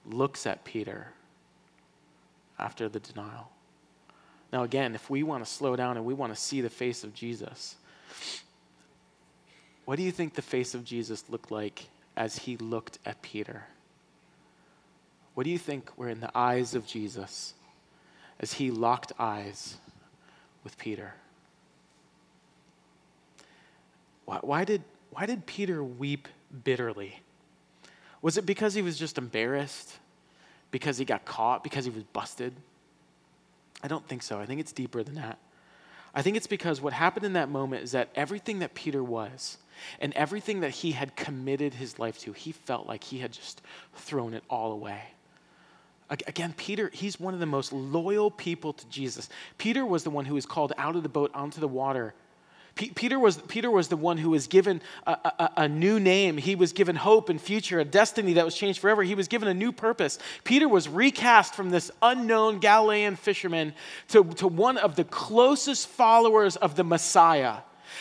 looks 0.05 0.45
at 0.45 0.63
Peter 0.65 1.07
after 2.59 2.89
the 2.89 2.99
denial. 2.99 3.49
Now, 4.51 4.63
again, 4.63 4.93
if 4.93 5.09
we 5.09 5.23
want 5.23 5.43
to 5.43 5.49
slow 5.49 5.75
down 5.75 5.97
and 5.97 6.05
we 6.05 6.13
want 6.13 6.33
to 6.33 6.39
see 6.39 6.61
the 6.61 6.69
face 6.69 7.03
of 7.03 7.13
Jesus, 7.13 7.75
what 9.85 9.95
do 9.95 10.03
you 10.03 10.11
think 10.11 10.35
the 10.35 10.41
face 10.41 10.75
of 10.75 10.85
Jesus 10.85 11.23
looked 11.29 11.51
like 11.51 11.87
as 12.15 12.37
he 12.37 12.57
looked 12.57 12.99
at 13.05 13.21
Peter? 13.21 13.63
What 15.33 15.45
do 15.45 15.49
you 15.49 15.57
think 15.57 15.97
were 15.97 16.09
in 16.09 16.19
the 16.19 16.29
eyes 16.35 16.75
of 16.75 16.85
Jesus 16.85 17.55
as 18.43 18.53
he 18.53 18.69
locked 18.69 19.11
eyes 19.17 19.77
with 20.63 20.77
Peter? 20.77 21.15
Why, 24.25 24.37
why, 24.41 24.63
did, 24.63 24.83
why 25.09 25.25
did 25.25 25.47
Peter 25.47 25.83
weep 25.83 26.27
bitterly? 26.63 27.21
Was 28.21 28.37
it 28.37 28.45
because 28.45 28.75
he 28.75 28.83
was 28.83 28.99
just 28.99 29.17
embarrassed? 29.17 29.97
because 30.73 30.97
he 30.97 31.05
got 31.05 31.23
caught, 31.23 31.63
because 31.63 31.85
he 31.85 31.91
was 31.91 32.03
busted? 32.03 32.51
I 33.83 33.87
don't 33.87 34.05
think 34.07 34.23
so. 34.23 34.39
I 34.39 34.47
think 34.47 34.59
it's 34.59 34.71
deeper 34.71 35.03
than 35.03 35.13
that. 35.15 35.37
I 36.15 36.23
think 36.23 36.35
it's 36.35 36.47
because 36.47 36.81
what 36.81 36.93
happened 36.93 37.25
in 37.25 37.33
that 37.33 37.47
moment 37.47 37.83
is 37.83 37.91
that 37.91 38.09
everything 38.15 38.59
that 38.59 38.73
Peter 38.73 39.03
was 39.03 39.57
and 40.01 40.13
everything 40.13 40.61
that 40.61 40.71
he 40.71 40.91
had 40.91 41.15
committed 41.15 41.75
his 41.75 41.99
life 41.99 42.17
to, 42.21 42.33
he 42.33 42.51
felt 42.51 42.87
like 42.87 43.03
he 43.03 43.19
had 43.19 43.31
just 43.31 43.61
thrown 43.95 44.33
it 44.33 44.43
all 44.49 44.71
away. 44.71 45.01
Again, 46.09 46.53
Peter, 46.55 46.91
he's 46.93 47.19
one 47.19 47.33
of 47.33 47.39
the 47.39 47.45
most 47.45 47.73
loyal 47.73 48.29
people 48.29 48.73
to 48.73 48.87
Jesus. 48.87 49.29
Peter 49.57 49.85
was 49.85 50.03
the 50.03 50.09
one 50.09 50.25
who 50.25 50.35
was 50.35 50.45
called 50.45 50.73
out 50.77 50.95
of 50.95 51.03
the 51.03 51.09
boat 51.09 51.31
onto 51.33 51.59
the 51.59 51.67
water 51.67 52.13
Peter 52.75 53.19
was, 53.19 53.37
Peter 53.37 53.69
was 53.69 53.87
the 53.87 53.97
one 53.97 54.17
who 54.17 54.31
was 54.31 54.47
given 54.47 54.81
a, 55.05 55.11
a, 55.11 55.51
a, 55.57 55.67
new 55.67 55.99
name. 55.99 56.37
He 56.37 56.55
was 56.55 56.73
given 56.73 56.95
hope 56.95 57.29
and 57.29 57.39
future, 57.39 57.79
a 57.79 57.85
destiny 57.85 58.33
that 58.33 58.45
was 58.45 58.55
changed 58.55 58.79
forever. 58.79 59.03
He 59.03 59.13
was 59.13 59.27
given 59.27 59.47
a 59.47 59.53
new 59.53 59.71
purpose. 59.71 60.17
Peter 60.43 60.67
was 60.67 60.89
recast 60.89 61.53
from 61.53 61.69
this 61.69 61.91
unknown 62.01 62.57
Galilean 62.57 63.15
fisherman 63.15 63.75
to, 64.07 64.23
to 64.23 64.47
one 64.47 64.77
of 64.77 64.95
the 64.95 65.03
closest 65.03 65.87
followers 65.87 66.55
of 66.55 66.75
the 66.75 66.83
Messiah. 66.83 67.57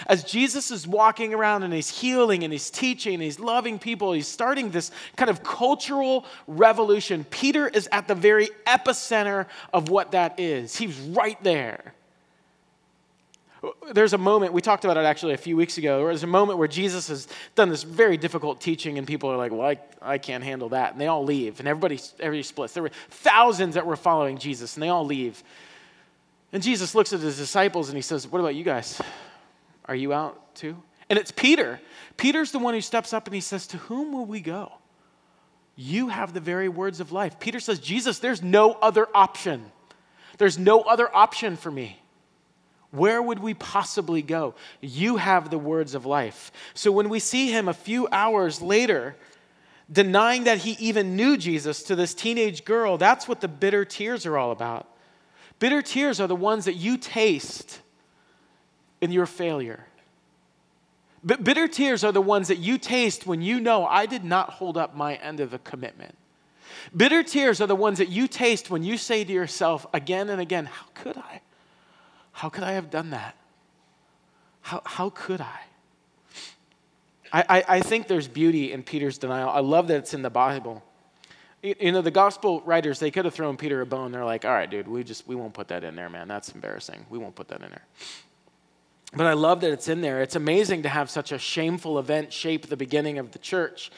As 0.06 0.24
Jesus 0.24 0.70
is 0.70 0.86
walking 0.86 1.34
around 1.34 1.62
and 1.62 1.72
he's 1.72 1.88
healing 1.88 2.44
and 2.44 2.52
he's 2.52 2.70
teaching 2.70 3.14
and 3.14 3.22
he's 3.22 3.38
loving 3.38 3.78
people, 3.78 4.12
he's 4.12 4.28
starting 4.28 4.70
this 4.70 4.90
kind 5.16 5.30
of 5.30 5.42
cultural 5.42 6.24
revolution. 6.46 7.24
Peter 7.30 7.68
is 7.68 7.88
at 7.92 8.08
the 8.08 8.14
very 8.14 8.48
epicenter 8.66 9.46
of 9.72 9.88
what 9.88 10.12
that 10.12 10.38
is. 10.38 10.76
He's 10.76 10.98
right 10.98 11.42
there. 11.42 11.94
There's 13.92 14.12
a 14.12 14.18
moment, 14.18 14.52
we 14.52 14.60
talked 14.60 14.84
about 14.84 14.96
it 14.96 15.04
actually 15.04 15.34
a 15.34 15.38
few 15.38 15.56
weeks 15.56 15.78
ago, 15.78 16.04
there's 16.06 16.24
a 16.24 16.26
moment 16.26 16.58
where 16.58 16.66
Jesus 16.66 17.06
has 17.08 17.28
done 17.54 17.68
this 17.68 17.84
very 17.84 18.16
difficult 18.16 18.60
teaching, 18.60 18.98
and 18.98 19.06
people 19.06 19.30
are 19.30 19.36
like, 19.36 19.52
Well, 19.52 19.60
I, 19.60 19.78
I 20.00 20.18
can't 20.18 20.42
handle 20.42 20.70
that. 20.70 20.92
And 20.92 21.00
they 21.00 21.06
all 21.06 21.22
leave, 21.22 21.60
and 21.60 21.68
everybody, 21.68 22.00
everybody 22.18 22.42
splits. 22.42 22.74
There 22.74 22.82
were 22.82 22.90
thousands 23.10 23.76
that 23.76 23.86
were 23.86 23.94
following 23.94 24.36
Jesus, 24.36 24.74
and 24.74 24.82
they 24.82 24.88
all 24.88 25.04
leave. 25.04 25.44
And 26.52 26.62
Jesus 26.62 26.94
looks 26.94 27.12
at 27.12 27.20
his 27.20 27.38
disciples 27.38 27.88
and 27.88 27.96
he 27.96 28.02
says, 28.02 28.26
What 28.26 28.40
about 28.40 28.54
you 28.54 28.64
guys? 28.64 29.00
Are 29.86 29.94
you 29.94 30.12
out 30.12 30.54
too? 30.54 30.76
And 31.10 31.18
it's 31.18 31.30
Peter. 31.30 31.80
Peter's 32.16 32.52
the 32.52 32.58
one 32.58 32.74
who 32.74 32.80
steps 32.80 33.12
up 33.12 33.26
and 33.26 33.34
he 33.34 33.40
says, 33.40 33.66
To 33.68 33.76
whom 33.76 34.12
will 34.12 34.24
we 34.24 34.40
go? 34.40 34.72
You 35.76 36.08
have 36.08 36.32
the 36.32 36.40
very 36.40 36.68
words 36.68 37.00
of 37.00 37.12
life. 37.12 37.38
Peter 37.40 37.60
says, 37.60 37.78
Jesus, 37.78 38.18
there's 38.18 38.42
no 38.42 38.72
other 38.72 39.06
option. 39.14 39.72
There's 40.38 40.58
no 40.58 40.80
other 40.82 41.14
option 41.14 41.56
for 41.56 41.70
me. 41.70 42.00
Where 42.90 43.22
would 43.22 43.38
we 43.38 43.54
possibly 43.54 44.22
go? 44.22 44.54
You 44.80 45.16
have 45.16 45.50
the 45.50 45.58
words 45.58 45.94
of 45.94 46.06
life. 46.06 46.52
So 46.74 46.92
when 46.92 47.08
we 47.08 47.18
see 47.18 47.50
him 47.50 47.68
a 47.68 47.74
few 47.74 48.08
hours 48.10 48.60
later, 48.60 49.16
denying 49.90 50.44
that 50.44 50.58
he 50.58 50.72
even 50.72 51.16
knew 51.16 51.36
Jesus 51.36 51.82
to 51.84 51.94
this 51.94 52.14
teenage 52.14 52.64
girl, 52.64 52.98
that's 52.98 53.26
what 53.26 53.40
the 53.40 53.48
bitter 53.48 53.84
tears 53.84 54.24
are 54.24 54.38
all 54.38 54.50
about. 54.50 54.88
Bitter 55.58 55.82
tears 55.82 56.20
are 56.20 56.26
the 56.26 56.34
ones 56.34 56.64
that 56.64 56.74
you 56.74 56.96
taste 56.96 57.81
in 59.02 59.10
your 59.10 59.26
failure. 59.26 59.84
But 61.24 61.44
bitter 61.44 61.68
tears 61.68 62.02
are 62.04 62.12
the 62.12 62.22
ones 62.22 62.48
that 62.48 62.58
you 62.58 62.78
taste 62.78 63.26
when 63.26 63.42
you 63.42 63.60
know 63.60 63.84
I 63.84 64.06
did 64.06 64.24
not 64.24 64.50
hold 64.50 64.78
up 64.78 64.96
my 64.96 65.16
end 65.16 65.40
of 65.40 65.50
the 65.50 65.58
commitment. 65.58 66.16
Bitter 66.96 67.22
tears 67.22 67.60
are 67.60 67.66
the 67.66 67.76
ones 67.76 67.98
that 67.98 68.08
you 68.08 68.26
taste 68.26 68.70
when 68.70 68.82
you 68.82 68.96
say 68.96 69.22
to 69.24 69.32
yourself 69.32 69.86
again 69.92 70.30
and 70.30 70.40
again, 70.40 70.66
How 70.66 70.86
could 70.94 71.16
I? 71.18 71.42
How 72.32 72.48
could 72.48 72.64
I 72.64 72.72
have 72.72 72.90
done 72.90 73.10
that? 73.10 73.36
How, 74.62 74.82
how 74.84 75.10
could 75.10 75.40
I? 75.40 75.60
I, 77.32 77.44
I, 77.48 77.64
I 77.68 77.80
think 77.80 78.08
there's 78.08 78.28
beauty 78.28 78.72
in 78.72 78.82
Peter's 78.82 79.18
denial. 79.18 79.48
I 79.50 79.60
love 79.60 79.88
that 79.88 79.98
it's 79.98 80.14
in 80.14 80.22
the 80.22 80.30
Bible. 80.30 80.82
You 81.62 81.92
know, 81.92 82.02
the 82.02 82.10
gospel 82.10 82.60
writers, 82.62 82.98
they 82.98 83.10
could 83.10 83.24
have 83.24 83.34
thrown 83.34 83.56
Peter 83.56 83.80
a 83.80 83.86
bone. 83.86 84.10
They're 84.10 84.24
like, 84.24 84.44
all 84.44 84.50
right, 84.50 84.68
dude, 84.68 84.88
we 84.88 85.04
just, 85.04 85.28
we 85.28 85.36
won't 85.36 85.54
put 85.54 85.68
that 85.68 85.84
in 85.84 85.94
there, 85.94 86.08
man. 86.08 86.26
That's 86.26 86.50
embarrassing. 86.50 87.06
We 87.08 87.18
won't 87.18 87.36
put 87.36 87.48
that 87.48 87.62
in 87.62 87.70
there. 87.70 87.84
But 89.14 89.26
I 89.26 89.34
love 89.34 89.60
that 89.60 89.72
it's 89.72 89.88
in 89.88 90.00
there. 90.00 90.22
It's 90.22 90.36
amazing 90.36 90.84
to 90.84 90.88
have 90.88 91.10
such 91.10 91.32
a 91.32 91.38
shameful 91.38 91.98
event 91.98 92.32
shape 92.32 92.66
the 92.66 92.76
beginning 92.76 93.18
of 93.18 93.32
the 93.32 93.38
church 93.38 93.90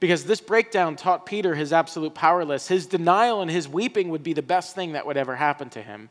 because 0.00 0.24
this 0.24 0.40
breakdown 0.40 0.96
taught 0.96 1.26
Peter 1.26 1.54
his 1.54 1.72
absolute 1.72 2.14
powerless. 2.14 2.68
His 2.68 2.86
denial 2.86 3.42
and 3.42 3.50
his 3.50 3.68
weeping 3.68 4.08
would 4.08 4.22
be 4.22 4.32
the 4.32 4.42
best 4.42 4.74
thing 4.74 4.92
that 4.92 5.06
would 5.06 5.16
ever 5.16 5.36
happen 5.36 5.68
to 5.70 5.82
him. 5.82 6.08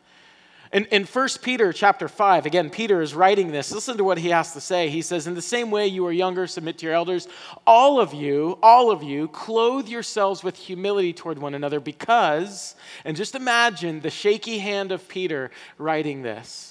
In, 0.72 0.86
in 0.86 1.04
1 1.04 1.28
Peter 1.42 1.74
chapter 1.74 2.08
5, 2.08 2.46
again, 2.46 2.70
Peter 2.70 3.02
is 3.02 3.14
writing 3.14 3.52
this. 3.52 3.72
Listen 3.74 3.98
to 3.98 4.06
what 4.06 4.18
he 4.18 4.30
has 4.30 4.54
to 4.54 4.62
say. 4.62 4.88
He 4.88 5.02
says, 5.02 5.28
In 5.28 5.34
the 5.34 5.42
same 5.42 5.70
way 5.70 5.88
you 5.88 6.06
are 6.06 6.14
younger, 6.14 6.48
submit 6.48 6.78
to 6.78 6.86
your 6.86 6.96
elders. 6.96 7.28
All 7.68 8.00
of 8.00 8.14
you, 8.14 8.58
all 8.64 8.90
of 8.92 9.04
you, 9.04 9.28
clothe 9.28 9.90
yourselves 9.90 10.44
with 10.44 10.56
humility 10.56 11.12
toward 11.12 11.40
one 11.40 11.56
another 11.56 11.82
because, 11.82 12.76
and 13.04 13.18
just 13.18 13.36
imagine 13.36 14.00
the 14.00 14.10
shaky 14.10 14.60
hand 14.60 14.94
of 14.94 15.10
Peter 15.10 15.52
writing 15.78 16.22
this 16.22 16.71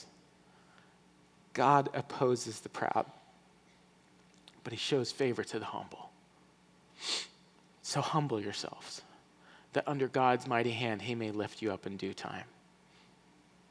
God 1.52 1.88
opposes 1.94 2.60
the 2.60 2.68
proud, 2.68 3.06
but 4.62 4.72
he 4.72 4.78
shows 4.78 5.10
favor 5.10 5.42
to 5.44 5.58
the 5.58 5.64
humble. 5.64 6.10
So 7.82 8.00
humble 8.00 8.40
yourselves, 8.40 9.02
that 9.72 9.88
under 9.88 10.06
God's 10.06 10.46
mighty 10.46 10.70
hand 10.70 11.02
he 11.02 11.14
may 11.14 11.30
lift 11.30 11.60
you 11.62 11.72
up 11.72 11.86
in 11.86 11.96
due 11.96 12.14
time. 12.14 12.44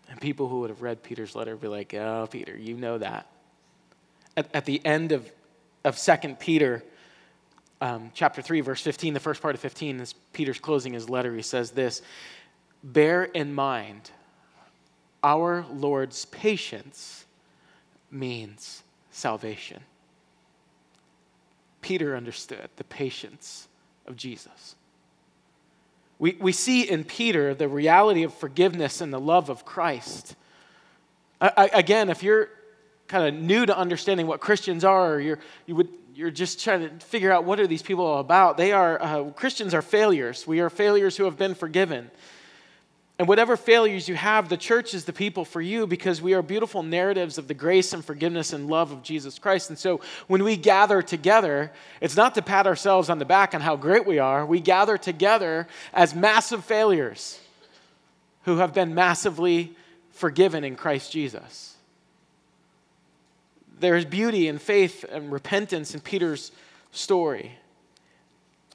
And 0.09 0.19
people 0.19 0.47
who 0.47 0.61
would 0.61 0.69
have 0.69 0.81
read 0.81 1.03
Peter's 1.03 1.35
letter 1.35 1.51
would 1.51 1.61
be 1.61 1.67
like, 1.67 1.93
oh, 1.93 2.27
Peter, 2.29 2.57
you 2.57 2.75
know 2.75 2.97
that. 2.97 3.27
At, 4.35 4.53
at 4.53 4.65
the 4.65 4.83
end 4.83 5.11
of, 5.11 5.31
of 5.85 5.97
2 5.97 6.35
Peter, 6.39 6.83
um, 7.79 8.11
chapter 8.13 8.41
3, 8.41 8.61
verse 8.61 8.81
15, 8.81 9.13
the 9.13 9.19
first 9.19 9.41
part 9.41 9.55
of 9.55 9.61
15, 9.61 9.99
is 9.99 10.13
Peter's 10.33 10.59
closing 10.59 10.93
his 10.93 11.09
letter. 11.09 11.35
He 11.35 11.43
says 11.43 11.71
this 11.71 12.01
Bear 12.83 13.23
in 13.23 13.53
mind, 13.53 14.09
our 15.23 15.65
Lord's 15.71 16.25
patience 16.25 17.25
means 18.11 18.83
salvation. 19.11 19.81
Peter 21.81 22.15
understood 22.15 22.69
the 22.75 22.83
patience 22.83 23.67
of 24.05 24.15
Jesus. 24.15 24.75
We, 26.17 26.37
we 26.39 26.51
see 26.51 26.89
in 26.89 27.05
Peter 27.05 27.53
the 27.53 27.69
reality 27.69 28.23
of 28.23 28.33
forgiveness 28.33 28.99
and 28.99 29.13
the 29.13 29.19
love 29.19 29.49
of 29.49 29.63
Christ. 29.63 30.35
I, 31.39 31.51
I, 31.55 31.65
again, 31.67 32.09
if 32.09 32.21
you're 32.23 32.49
kind 33.07 33.27
of 33.27 33.41
new 33.41 33.65
to 33.65 33.75
understanding 33.75 34.27
what 34.27 34.41
Christians 34.41 34.83
are, 34.83 35.15
or 35.15 35.19
you're, 35.19 35.39
you 35.65 35.75
would, 35.75 35.87
you're 36.13 36.31
just 36.31 36.61
trying 36.61 36.81
to 36.81 37.05
figure 37.05 37.31
out 37.31 37.45
what 37.45 37.59
are 37.59 37.67
these 37.67 37.81
people 37.81 38.19
about, 38.19 38.57
they 38.57 38.73
are, 38.73 39.01
uh, 39.01 39.23
Christians 39.31 39.73
are 39.73 39.81
failures. 39.81 40.45
We 40.45 40.59
are 40.59 40.69
failures 40.69 41.15
who 41.15 41.23
have 41.23 41.37
been 41.37 41.55
forgiven. 41.55 42.11
And 43.19 43.27
whatever 43.27 43.57
failures 43.57 44.07
you 44.07 44.15
have, 44.15 44.47
the 44.47 44.55
church 44.55 44.93
is 44.93 45.03
the 45.03 45.11
people 45.11 45.43
for 45.43 45.59
you 45.59 45.85
because 45.85 46.21
we 46.21 46.33
are 46.33 46.41
beautiful 46.41 46.83
narratives 46.83 47.37
of 47.37 47.49
the 47.49 47.53
grace 47.53 47.91
and 47.91 48.03
forgiveness 48.03 48.53
and 48.53 48.69
love 48.69 48.93
of 48.93 49.03
Jesus 49.03 49.37
Christ. 49.37 49.69
And 49.69 49.77
so 49.77 49.99
when 50.27 50.41
we 50.41 50.55
gather 50.55 51.01
together, 51.01 51.73
it's 51.99 52.15
not 52.15 52.33
to 52.35 52.41
pat 52.41 52.65
ourselves 52.65 53.09
on 53.09 53.19
the 53.19 53.25
back 53.25 53.53
on 53.53 53.59
how 53.59 53.75
great 53.75 54.07
we 54.07 54.19
are. 54.19 54.45
We 54.45 54.61
gather 54.61 54.97
together 54.97 55.67
as 55.93 56.15
massive 56.15 56.63
failures 56.63 57.41
who 58.43 58.57
have 58.59 58.73
been 58.73 58.95
massively 58.95 59.75
forgiven 60.11 60.63
in 60.63 60.77
Christ 60.77 61.11
Jesus. 61.11 61.75
There 63.81 63.97
is 63.97 64.05
beauty 64.05 64.47
and 64.47 64.61
faith 64.61 65.03
and 65.03 65.29
repentance 65.29 65.93
in 65.93 65.99
Peter's 65.99 66.53
story. 66.91 67.58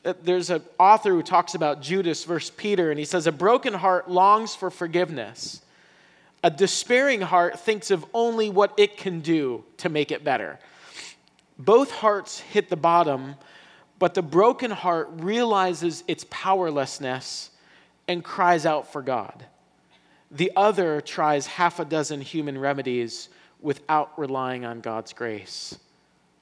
Uh, 0.05 0.13
there's 0.23 0.51
an 0.51 0.63
author 0.79 1.11
who 1.11 1.23
talks 1.23 1.55
about 1.55 1.81
Judas 1.81 2.25
versus 2.25 2.51
Peter, 2.51 2.91
and 2.91 2.99
he 2.99 3.05
says, 3.05 3.27
A 3.27 3.33
broken 3.33 3.75
heart 3.75 4.11
longs 4.11 4.55
for 4.55 4.71
forgiveness. 4.71 5.63
A 6.43 6.51
despairing 6.51 7.23
heart 7.23 7.59
thinks 7.59 7.91
of 7.91 8.05
only 8.13 8.51
what 8.51 8.75
it 8.77 8.99
can 8.99 9.21
do 9.21 9.65
to 9.79 9.89
make 9.89 10.11
it 10.11 10.23
better. 10.23 10.59
Both 11.59 11.91
hearts 11.91 12.41
hit 12.41 12.69
the 12.69 12.77
bottom, 12.77 13.37
but 13.99 14.15
the 14.15 14.23
broken 14.23 14.71
heart 14.71 15.09
realizes 15.13 16.05
its 16.07 16.27
powerlessness 16.29 17.51
and 18.07 18.23
cries 18.23 18.67
out 18.67 18.93
for 18.93 19.01
God. 19.01 19.47
The 20.31 20.53
other 20.57 21.01
tries 21.01 21.47
half 21.47 21.79
a 21.81 21.85
dozen 21.85 22.21
human 22.21 22.59
remedies 22.59 23.29
without 23.61 24.19
relying 24.19 24.65
on 24.65 24.81
God's 24.81 25.13
grace. 25.13 25.79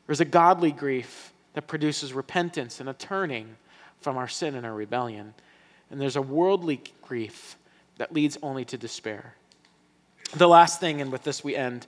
There's 0.07 0.20
a 0.20 0.25
godly 0.25 0.72
grief 0.72 1.32
that 1.55 1.67
produces 1.67 2.12
repentance 2.12 2.81
and 2.81 2.88
a 2.88 2.95
turning 2.95 3.57
from 4.01 4.17
our 4.17 4.29
sin 4.29 4.55
and 4.55 4.67
our 4.67 4.75
rebellion. 4.75 5.35
And 5.91 6.01
there's 6.01 6.17
a 6.17 6.23
worldly 6.23 6.83
grief 7.03 7.57
that 7.99 8.12
leads 8.12 8.38
only 8.43 8.65
to 8.67 8.79
despair. 8.79 9.35
The 10.35 10.49
last 10.49 10.81
thing, 10.81 11.01
and 11.01 11.12
with 11.12 11.25
this 11.25 11.45
we 11.45 11.55
end, 11.55 11.87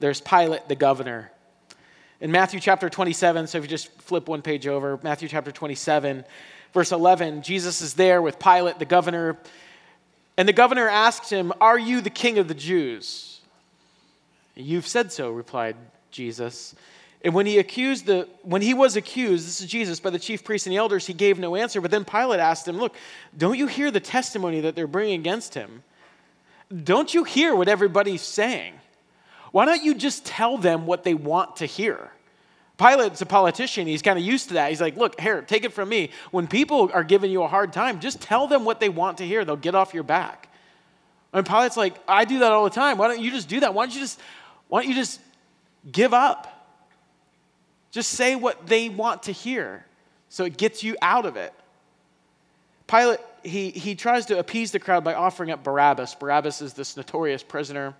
there's 0.00 0.20
Pilate 0.20 0.68
the 0.68 0.74
governor. 0.74 1.30
In 2.20 2.32
Matthew 2.32 2.58
chapter 2.58 2.88
27, 2.88 3.46
so 3.46 3.58
if 3.58 3.64
you 3.64 3.68
just 3.68 3.92
flip 4.00 4.28
one 4.28 4.42
page 4.42 4.66
over, 4.66 4.98
Matthew 5.02 5.28
chapter 5.28 5.52
27, 5.52 6.24
verse 6.72 6.90
11, 6.90 7.42
Jesus 7.42 7.80
is 7.80 7.94
there 7.94 8.20
with 8.20 8.38
Pilate 8.38 8.78
the 8.78 8.84
governor. 8.84 9.38
And 10.36 10.48
the 10.48 10.52
governor 10.52 10.88
asked 10.88 11.30
him, 11.30 11.52
Are 11.60 11.78
you 11.78 12.00
the 12.00 12.10
king 12.10 12.38
of 12.38 12.48
the 12.48 12.54
Jews? 12.54 13.40
You've 14.56 14.86
said 14.86 15.12
so, 15.12 15.30
replied 15.30 15.76
Jesus. 16.10 16.74
And 17.24 17.32
when 17.32 17.46
he 17.46 17.58
accused 17.58 18.04
the 18.04 18.28
when 18.42 18.60
he 18.60 18.74
was 18.74 18.96
accused, 18.96 19.48
this 19.48 19.62
is 19.62 19.66
Jesus, 19.66 19.98
by 19.98 20.10
the 20.10 20.18
chief 20.18 20.44
priests 20.44 20.66
and 20.66 20.72
the 20.74 20.76
elders, 20.76 21.06
he 21.06 21.14
gave 21.14 21.38
no 21.38 21.56
answer. 21.56 21.80
But 21.80 21.90
then 21.90 22.04
Pilate 22.04 22.38
asked 22.38 22.68
him, 22.68 22.76
Look, 22.76 22.94
don't 23.36 23.56
you 23.56 23.66
hear 23.66 23.90
the 23.90 23.98
testimony 23.98 24.60
that 24.60 24.76
they're 24.76 24.86
bringing 24.86 25.18
against 25.18 25.54
him? 25.54 25.82
Don't 26.84 27.14
you 27.14 27.24
hear 27.24 27.56
what 27.56 27.66
everybody's 27.66 28.20
saying? 28.20 28.74
Why 29.52 29.64
don't 29.64 29.82
you 29.82 29.94
just 29.94 30.26
tell 30.26 30.58
them 30.58 30.84
what 30.84 31.02
they 31.02 31.14
want 31.14 31.56
to 31.56 31.66
hear? 31.66 32.10
Pilate's 32.76 33.22
a 33.22 33.26
politician. 33.26 33.86
He's 33.86 34.02
kind 34.02 34.18
of 34.18 34.24
used 34.24 34.48
to 34.48 34.54
that. 34.54 34.68
He's 34.70 34.80
like, 34.80 34.96
look, 34.96 35.18
here, 35.20 35.42
take 35.42 35.64
it 35.64 35.72
from 35.72 35.88
me. 35.88 36.10
When 36.32 36.48
people 36.48 36.90
are 36.92 37.04
giving 37.04 37.30
you 37.30 37.44
a 37.44 37.48
hard 37.48 37.72
time, 37.72 38.00
just 38.00 38.20
tell 38.20 38.48
them 38.48 38.64
what 38.64 38.80
they 38.80 38.88
want 38.88 39.18
to 39.18 39.26
hear. 39.26 39.44
They'll 39.44 39.56
get 39.56 39.76
off 39.76 39.94
your 39.94 40.02
back. 40.02 40.48
And 41.32 41.46
Pilate's 41.46 41.76
like, 41.76 41.94
I 42.08 42.24
do 42.24 42.40
that 42.40 42.50
all 42.50 42.64
the 42.64 42.70
time. 42.70 42.98
Why 42.98 43.08
don't 43.08 43.20
you 43.20 43.30
just 43.30 43.48
do 43.48 43.60
that? 43.60 43.72
Why 43.72 43.86
don't 43.86 43.94
you 43.94 44.00
just, 44.00 44.20
why 44.68 44.82
don't 44.82 44.88
you 44.88 44.96
just 44.96 45.20
give 45.90 46.12
up? 46.12 46.53
Just 47.94 48.10
say 48.10 48.34
what 48.34 48.66
they 48.66 48.88
want 48.88 49.22
to 49.24 49.32
hear 49.32 49.86
so 50.28 50.44
it 50.44 50.56
gets 50.56 50.82
you 50.82 50.96
out 51.00 51.26
of 51.26 51.36
it. 51.36 51.54
Pilate, 52.88 53.20
he, 53.44 53.70
he 53.70 53.94
tries 53.94 54.26
to 54.26 54.38
appease 54.40 54.72
the 54.72 54.80
crowd 54.80 55.04
by 55.04 55.14
offering 55.14 55.52
up 55.52 55.62
Barabbas. 55.62 56.16
Barabbas 56.16 56.60
is 56.60 56.72
this 56.72 56.96
notorious 56.96 57.44
prisoner, 57.44 57.94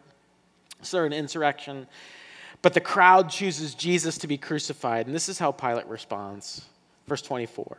started 0.83 1.13
an 1.13 1.21
insurrection. 1.21 1.87
But 2.61 2.75
the 2.75 2.81
crowd 2.81 3.31
chooses 3.31 3.77
Jesus 3.77 4.19
to 4.19 4.27
be 4.27 4.37
crucified. 4.37 5.07
And 5.07 5.15
this 5.15 5.29
is 5.29 5.39
how 5.39 5.53
Pilate 5.53 5.87
responds. 5.87 6.65
Verse 7.07 7.23
24. 7.23 7.79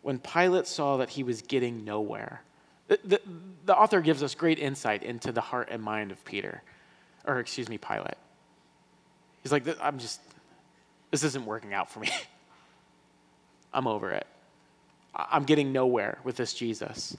When 0.00 0.18
Pilate 0.18 0.66
saw 0.66 0.96
that 0.96 1.10
he 1.10 1.24
was 1.24 1.42
getting 1.42 1.84
nowhere, 1.84 2.40
the, 2.86 3.00
the, 3.04 3.20
the 3.66 3.76
author 3.76 4.00
gives 4.00 4.22
us 4.22 4.34
great 4.34 4.58
insight 4.58 5.02
into 5.02 5.30
the 5.30 5.42
heart 5.42 5.68
and 5.70 5.82
mind 5.82 6.10
of 6.10 6.24
Peter, 6.24 6.62
or 7.26 7.38
excuse 7.38 7.68
me, 7.68 7.76
Pilate. 7.76 8.16
He's 9.42 9.52
like, 9.52 9.64
I'm 9.82 9.98
just, 9.98 10.22
this 11.10 11.22
isn't 11.24 11.46
working 11.46 11.72
out 11.72 11.90
for 11.90 12.00
me. 12.00 12.10
I'm 13.72 13.86
over 13.86 14.10
it. 14.10 14.26
I'm 15.14 15.44
getting 15.44 15.72
nowhere 15.72 16.18
with 16.24 16.36
this 16.36 16.54
Jesus. 16.54 17.16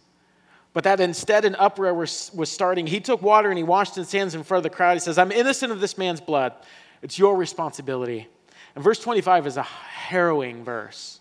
But 0.74 0.84
that 0.84 1.00
instead 1.00 1.46
an 1.46 1.56
uproar 1.56 1.94
was, 1.94 2.32
was 2.34 2.52
starting. 2.52 2.88
He 2.88 3.00
took 3.00 3.22
water 3.22 3.50
and 3.50 3.58
he 3.58 3.64
washed 3.64 3.96
his 3.96 4.12
hands 4.12 4.36
in 4.36 4.44
front 4.44 4.60
of 4.66 4.72
the 4.72 4.76
crowd. 4.76 4.94
He 4.94 5.00
says, 5.00 5.18
I'm 5.18 5.32
innocent 5.32 5.72
of 5.72 5.80
this 5.80 5.98
man's 5.98 6.22
blood. 6.22 6.54
It's 7.02 7.18
your 7.18 7.36
responsibility. 7.36 8.28
And 8.76 8.84
verse 8.84 9.00
25 9.00 9.48
is 9.48 9.58
a 9.58 9.64
harrowing 9.64 10.64
verse 10.64 11.20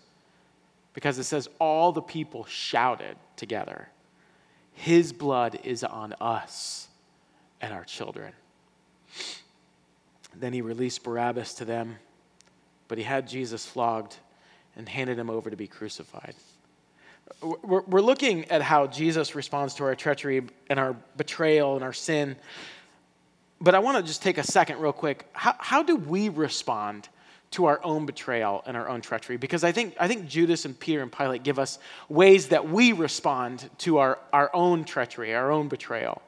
because 0.93 1.17
it 1.17 1.23
says, 1.23 1.47
All 1.59 1.91
the 1.91 2.01
people 2.01 2.45
shouted 2.45 3.17
together, 3.35 3.89
His 4.73 5.11
blood 5.11 5.59
is 5.63 5.83
on 5.83 6.13
us 6.21 6.87
and 7.61 7.73
our 7.73 7.83
children. 7.83 8.33
Then 10.35 10.53
he 10.53 10.61
released 10.61 11.03
Barabbas 11.03 11.55
to 11.55 11.65
them 11.65 11.97
but 12.89 12.97
he 12.97 13.05
had 13.05 13.29
Jesus 13.29 13.65
flogged 13.65 14.17
and 14.75 14.89
handed 14.89 15.17
him 15.17 15.29
over 15.29 15.49
to 15.49 15.55
be 15.55 15.67
crucified. 15.67 16.35
We're 17.41 18.01
looking 18.01 18.45
at 18.45 18.61
how 18.61 18.87
Jesus 18.87 19.35
responds 19.35 19.75
to 19.75 19.83
our 19.85 19.95
treachery 19.95 20.41
and 20.69 20.79
our 20.79 20.95
betrayal 21.15 21.75
and 21.75 21.83
our 21.83 21.93
sin. 21.93 22.35
But 23.61 23.75
I 23.75 23.79
want 23.79 23.97
to 23.97 24.03
just 24.03 24.23
take 24.23 24.37
a 24.37 24.43
second, 24.43 24.79
real 24.79 24.91
quick. 24.91 25.27
How, 25.33 25.55
how 25.59 25.83
do 25.83 25.95
we 25.95 26.29
respond 26.29 27.07
to 27.51 27.65
our 27.65 27.79
own 27.83 28.05
betrayal 28.05 28.63
and 28.65 28.75
our 28.75 28.89
own 28.89 29.01
treachery? 29.01 29.37
Because 29.37 29.63
I 29.63 29.71
think, 29.71 29.95
I 29.99 30.07
think 30.07 30.27
Judas 30.27 30.65
and 30.65 30.77
Peter 30.77 31.01
and 31.03 31.11
Pilate 31.11 31.43
give 31.43 31.59
us 31.59 31.77
ways 32.09 32.47
that 32.47 32.67
we 32.67 32.93
respond 32.93 33.69
to 33.79 33.99
our, 33.99 34.17
our 34.33 34.49
own 34.53 34.83
treachery, 34.83 35.35
our 35.35 35.51
own 35.51 35.67
betrayal. 35.67 36.21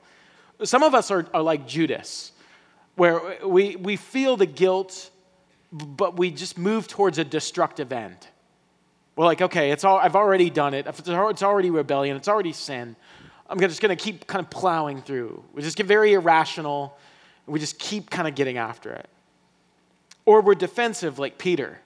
Some 0.64 0.84
of 0.84 0.94
us 0.94 1.10
are, 1.10 1.26
are 1.34 1.42
like 1.42 1.68
Judas, 1.68 2.32
where 2.96 3.20
we, 3.44 3.76
we 3.76 3.96
feel 3.96 4.38
the 4.38 4.46
guilt 4.46 5.10
but 5.72 6.18
we 6.18 6.32
just 6.32 6.58
move 6.58 6.88
towards 6.88 7.18
a 7.18 7.24
destructive 7.24 7.92
end. 7.92 8.28
We're 9.16 9.26
like, 9.26 9.42
okay, 9.42 9.72
it's 9.72 9.84
all, 9.84 9.98
I've 9.98 10.16
already 10.16 10.50
done 10.50 10.74
it. 10.74 10.86
It's 10.88 11.44
already 11.44 11.70
rebellion. 11.70 12.18
It's 12.18 12.28
already 12.28 12.54
sin. 12.54 12.96
I'm 13.50 13.60
just 13.60 13.82
going 13.82 13.96
to 13.96 14.02
keep 14.02 14.28
kind 14.28 14.44
of 14.44 14.50
plowing 14.50 15.02
through. 15.02 15.44
We 15.54 15.62
just 15.62 15.78
get 15.78 15.86
very 15.86 16.14
irrational. 16.14 16.98
We 17.46 17.60
just 17.60 17.80
keep 17.80 18.10
kind 18.10 18.28
of 18.28 18.36
getting 18.36 18.58
after 18.58 18.92
it. 18.92 19.10
Or 20.26 20.42
we're 20.42 20.56
defensive 20.56 21.20
like 21.20 21.38
Peter. 21.38 21.80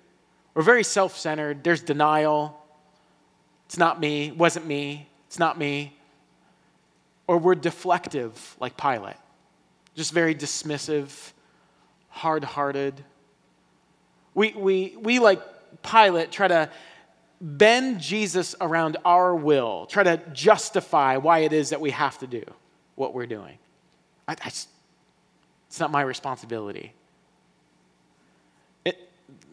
We're 0.53 0.61
very 0.61 0.83
self 0.83 1.17
centered. 1.17 1.63
There's 1.63 1.81
denial. 1.81 2.61
It's 3.65 3.77
not 3.77 3.99
me. 3.99 4.27
It 4.27 4.37
wasn't 4.37 4.67
me. 4.67 5.07
It's 5.27 5.39
not 5.39 5.57
me. 5.57 5.97
Or 7.27 7.37
we're 7.39 7.55
deflective 7.55 8.33
like 8.59 8.77
Pilate. 8.77 9.15
Just 9.95 10.13
very 10.13 10.35
dismissive, 10.35 11.31
hard 12.09 12.43
hearted 12.43 13.03
we, 14.35 14.51
we, 14.51 14.95
we, 14.99 15.19
like 15.19 15.41
Pilate, 15.81 16.31
try 16.31 16.47
to 16.47 16.69
bend 17.41 17.99
Jesus 17.99 18.53
around 18.61 18.97
our 19.05 19.33
will, 19.33 19.87
try 19.87 20.03
to 20.03 20.17
justify 20.33 21.17
why 21.17 21.39
it 21.39 21.53
is 21.53 21.71
that 21.71 21.81
we 21.81 21.91
have 21.91 22.19
to 22.19 22.27
do 22.27 22.43
what 22.95 23.13
we're 23.13 23.25
doing. 23.25 23.57
I, 24.27 24.33
I, 24.33 24.47
it's 24.47 24.67
not 25.79 25.91
my 25.91 26.01
responsibility. 26.01 26.93
It, 28.83 29.09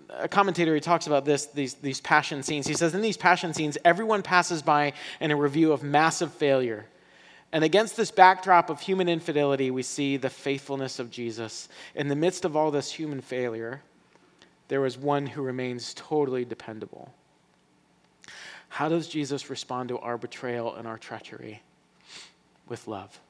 a 0.09 0.29
commentator 0.29 0.75
he 0.75 0.81
talks 0.81 1.07
about 1.07 1.25
this 1.25 1.47
these, 1.47 1.75
these 1.75 2.01
passion 2.01 2.43
scenes 2.43 2.67
he 2.67 2.75
says 2.75 2.95
in 2.95 3.01
these 3.01 3.17
passion 3.17 3.55
scenes 3.55 3.79
everyone 3.85 4.23
passes 4.23 4.63
by 4.63 4.93
in 5.21 5.31
a 5.31 5.37
review 5.37 5.73
of 5.73 5.83
massive 5.83 6.33
failure 6.35 6.87
and 7.51 7.65
against 7.65 7.97
this 7.97 8.11
backdrop 8.11 8.69
of 8.69 8.79
human 8.79 9.09
infidelity 9.09 9.71
we 9.71 9.83
see 9.83 10.19
the 10.19 10.29
faithfulness 10.29 10.99
of 10.99 11.11
jesus 11.11 11.71
in 11.95 12.09
the 12.09 12.15
midst 12.15 12.45
of 12.45 12.55
all 12.55 12.71
this 12.71 12.93
human 12.93 13.23
failure 13.23 13.81
there 14.73 14.87
is 14.87 14.97
one 14.97 15.27
who 15.27 15.43
remains 15.43 15.93
totally 15.93 16.47
dependable. 16.47 17.13
How 18.71 18.89
does 18.89 19.07
Jesus 19.07 19.51
respond 19.51 19.91
to 19.91 19.99
our 19.99 20.17
betrayal 20.17 20.75
and 20.75 20.89
our 20.89 20.97
treachery? 20.97 21.61
With 22.71 22.89
love. 22.89 23.21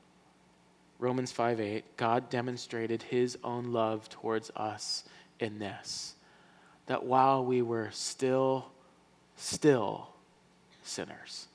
Romans 1.00 1.32
5 1.32 1.58
8, 1.58 1.96
God 1.96 2.30
demonstrated 2.30 3.02
his 3.02 3.36
own 3.42 3.72
love 3.72 4.08
towards 4.08 4.52
us 4.54 5.02
in 5.40 5.58
this 5.58 6.14
that 6.86 7.02
while 7.02 7.44
we 7.44 7.60
were 7.60 7.90
still, 7.90 8.66
still 9.34 10.10
sinners, 10.84 11.48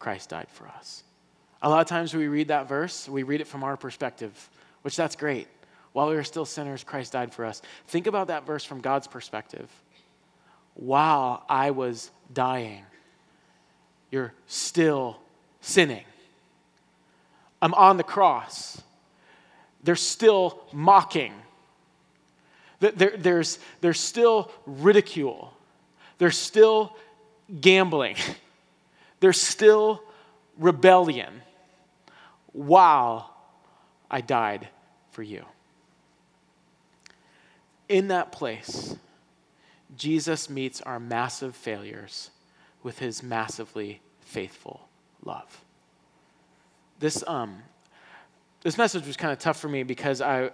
Christ 0.00 0.30
died 0.30 0.48
for 0.50 0.66
us. 0.66 1.04
A 1.62 1.68
lot 1.68 1.82
of 1.82 1.86
times 1.86 2.14
we 2.14 2.26
read 2.26 2.48
that 2.48 2.68
verse, 2.68 3.08
we 3.08 3.22
read 3.22 3.40
it 3.40 3.46
from 3.46 3.62
our 3.62 3.76
perspective, 3.76 4.50
which 4.82 4.96
that's 4.96 5.14
great. 5.14 5.46
While 5.92 6.08
we 6.08 6.14
were 6.14 6.24
still 6.24 6.44
sinners, 6.44 6.84
Christ 6.84 7.12
died 7.12 7.32
for 7.34 7.44
us. 7.44 7.60
Think 7.86 8.06
about 8.06 8.28
that 8.28 8.46
verse 8.46 8.64
from 8.64 8.80
God's 8.80 9.06
perspective. 9.06 9.68
While 10.74 11.44
I 11.48 11.70
was 11.70 12.10
dying, 12.32 12.84
you're 14.10 14.32
still 14.46 15.18
sinning. 15.60 16.04
I'm 17.60 17.74
on 17.74 17.98
the 17.98 18.04
cross. 18.04 18.80
They're 19.82 19.96
still 19.96 20.62
mocking. 20.72 21.34
There, 22.80 23.14
there's, 23.16 23.58
there's 23.80 24.00
still 24.00 24.50
ridicule. 24.66 25.52
There's 26.18 26.38
still 26.38 26.96
gambling. 27.60 28.16
There's 29.20 29.40
still 29.40 30.02
rebellion 30.58 31.42
while 32.52 33.32
I 34.10 34.20
died 34.20 34.66
for 35.12 35.22
you 35.22 35.44
in 37.92 38.08
that 38.08 38.32
place, 38.32 38.96
Jesus 39.98 40.48
meets 40.48 40.80
our 40.80 40.98
massive 40.98 41.54
failures 41.54 42.30
with 42.82 42.98
his 42.98 43.22
massively 43.22 44.00
faithful 44.20 44.88
love. 45.22 45.62
This, 47.00 47.22
um, 47.26 47.62
this 48.62 48.78
message 48.78 49.06
was 49.06 49.18
kind 49.18 49.30
of 49.30 49.38
tough 49.38 49.60
for 49.60 49.68
me 49.68 49.82
because 49.82 50.22
I, 50.22 50.50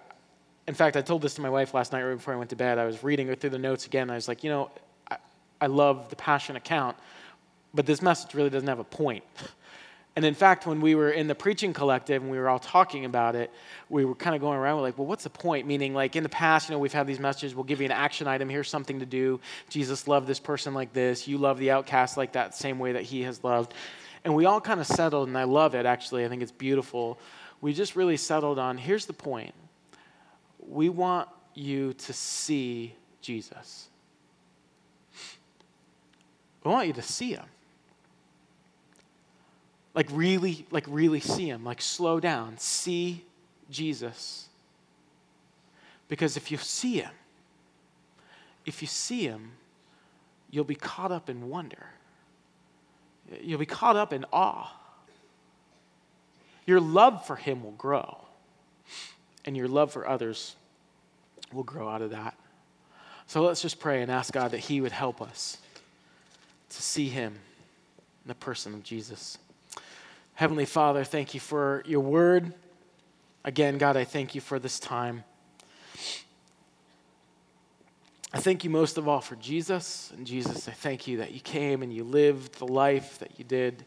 in 0.67 0.75
fact, 0.75 0.97
I 0.97 1.01
told 1.01 1.23
this 1.23 1.35
to 1.35 1.41
my 1.41 1.49
wife 1.49 1.75
last 1.75 1.93
night 1.93 2.03
right 2.03 2.17
before 2.17 2.35
I 2.35 2.37
went 2.37 2.51
to 2.51 2.57
bed. 2.57 2.77
I 2.77 2.85
was 2.85 3.05
reading 3.05 3.33
through 3.37 3.51
the 3.51 3.59
notes 3.59 3.87
again. 3.87 4.11
I 4.11 4.17
was 4.17 4.27
like, 4.27 4.43
you 4.43 4.51
know, 4.51 4.73
I, 5.09 5.19
I 5.61 5.67
love 5.69 6.11
the 6.11 6.17
passion 6.17 6.57
account, 6.57 6.97
but 7.73 7.87
this 7.87 8.03
message 8.03 8.35
really 8.35 8.51
doesn't 8.51 8.69
have 8.69 8.81
a 8.81 8.85
point. 8.85 9.23
And 10.17 10.25
in 10.25 10.35
fact, 10.35 10.67
when 10.67 10.81
we 10.81 10.97
were 10.97 11.11
in 11.11 11.29
the 11.29 11.35
preaching 11.35 11.73
collective 11.73 12.23
and 12.23 12.31
we 12.31 12.39
were 12.39 12.49
all 12.49 12.59
talking 12.59 13.05
about 13.05 13.37
it, 13.37 13.53
we 13.89 14.05
were 14.05 14.17
kind 14.17 14.35
of 14.35 14.43
going 14.43 14.59
around, 14.59 14.79
we're 14.79 14.83
like, 14.83 14.99
well, 14.99 15.07
what's 15.07 15.23
the 15.23 15.31
point? 15.31 15.65
Meaning, 15.65 15.95
like 15.95 16.17
in 16.17 16.25
the 16.25 16.29
past, 16.29 16.69
you 16.69 16.75
know, 16.75 16.81
we've 16.81 16.93
had 16.93 17.07
these 17.07 17.21
messages, 17.21 17.55
we'll 17.55 17.63
give 17.63 17.81
you 17.81 17.87
an 17.87 17.93
action 17.93 18.27
item, 18.27 18.49
here's 18.49 18.69
something 18.69 18.99
to 18.99 19.07
do. 19.07 19.39
Jesus 19.69 20.09
loved 20.09 20.27
this 20.27 20.41
person 20.41 20.75
like 20.75 20.93
this. 20.93 21.29
You 21.29 21.39
love 21.39 21.59
the 21.59 21.71
outcast 21.71 22.17
like 22.17 22.33
that, 22.33 22.57
same 22.57 22.81
way 22.81 22.93
that 22.93 23.05
he 23.05 23.23
has 23.23 23.45
loved. 23.45 23.75
And 24.25 24.35
we 24.35 24.45
all 24.45 24.61
kind 24.61 24.81
of 24.81 24.89
settled, 24.89 25.29
and 25.29 25.39
I 25.39 25.45
love 25.45 25.77
it 25.77 25.87
actually, 25.87 26.25
I 26.25 26.29
think 26.29 26.43
it's 26.43 26.51
beautiful. 26.51 27.21
We 27.61 27.73
just 27.73 27.95
really 27.95 28.17
settled 28.17 28.59
on 28.59 28.77
here's 28.77 29.07
the 29.07 29.13
point 29.13 29.55
we 30.61 30.89
want 30.89 31.29
you 31.55 31.93
to 31.95 32.13
see 32.13 32.95
Jesus. 33.21 33.89
We 36.65 36.71
want 36.73 36.89
you 36.89 36.93
to 36.95 37.03
see 37.03 37.33
him 37.33 37.47
like 39.99 40.09
really 40.13 40.65
like 40.71 40.85
really 40.87 41.21
see 41.21 41.51
him 41.51 41.65
like 41.65 41.83
slow 41.83 42.21
down 42.21 42.57
see 42.57 43.25
jesus 43.69 44.49
because 46.09 46.37
if 46.37 46.51
you 46.51 46.57
see 46.57 47.01
him 47.01 47.11
if 48.69 48.83
you 48.83 48.87
see 48.87 49.23
him, 49.23 49.53
you'll 50.51 50.63
be 50.63 50.75
caught 50.75 51.11
up 51.11 51.31
in 51.31 51.49
wonder. 51.49 51.87
You'll 53.41 53.59
be 53.59 53.65
caught 53.65 53.97
up 53.97 54.13
in 54.13 54.27
awe. 54.31 54.71
Your 56.67 56.79
love 56.79 57.27
for 57.27 57.37
him 57.37 57.65
will 57.65 57.73
grow, 57.73 58.19
and 59.47 59.57
your 59.57 59.69
love 59.69 59.91
for 59.91 60.07
others 60.07 60.55
will 61.51 61.63
grow 61.63 61.89
out 61.89 62.03
of 62.03 62.11
that. 62.11 62.37
So 63.27 63.43
let's 63.43 63.63
just 63.63 63.81
pray 63.81 64.03
and 64.03 64.11
ask 64.11 64.35
God 64.35 64.51
that 64.51 64.61
he 64.61 64.83
would 64.83 64.93
help 64.93 65.23
us 65.23 65.57
to 66.69 66.83
see 66.83 67.09
him 67.09 67.33
in 67.33 68.29
the 68.29 68.35
person 68.35 68.75
of 68.75 68.85
Jesus. 68.85 69.39
Heavenly 70.39 70.67
Father, 70.67 71.03
thank 71.03 71.35
you 71.35 71.41
for 71.41 71.83
your 71.85 71.99
word. 71.99 72.55
Again, 73.45 73.77
God, 73.77 73.97
I 73.97 74.05
thank 74.05 74.37
you 74.37 74.41
for 74.41 74.61
this 74.61 74.79
time. 74.79 75.25
I 78.33 78.39
thank 78.39 78.63
you 78.63 78.71
most 78.71 78.99
of 78.99 79.09
all 79.09 79.21
for 79.21 79.35
Jesus. 79.35 80.13
And 80.17 80.25
Jesus, 80.25 80.69
I 80.69 80.71
thank 80.71 81.09
you 81.09 81.17
that 81.17 81.33
you 81.33 81.41
came 81.41 81.83
and 81.83 81.93
you 81.93 82.05
lived 82.05 82.61
the 82.61 82.69
life 82.69 83.19
that 83.19 83.37
you 83.37 83.45
did 83.45 83.85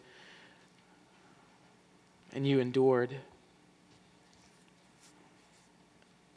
and 2.33 2.45
you 2.45 2.59
endured. 2.59 3.15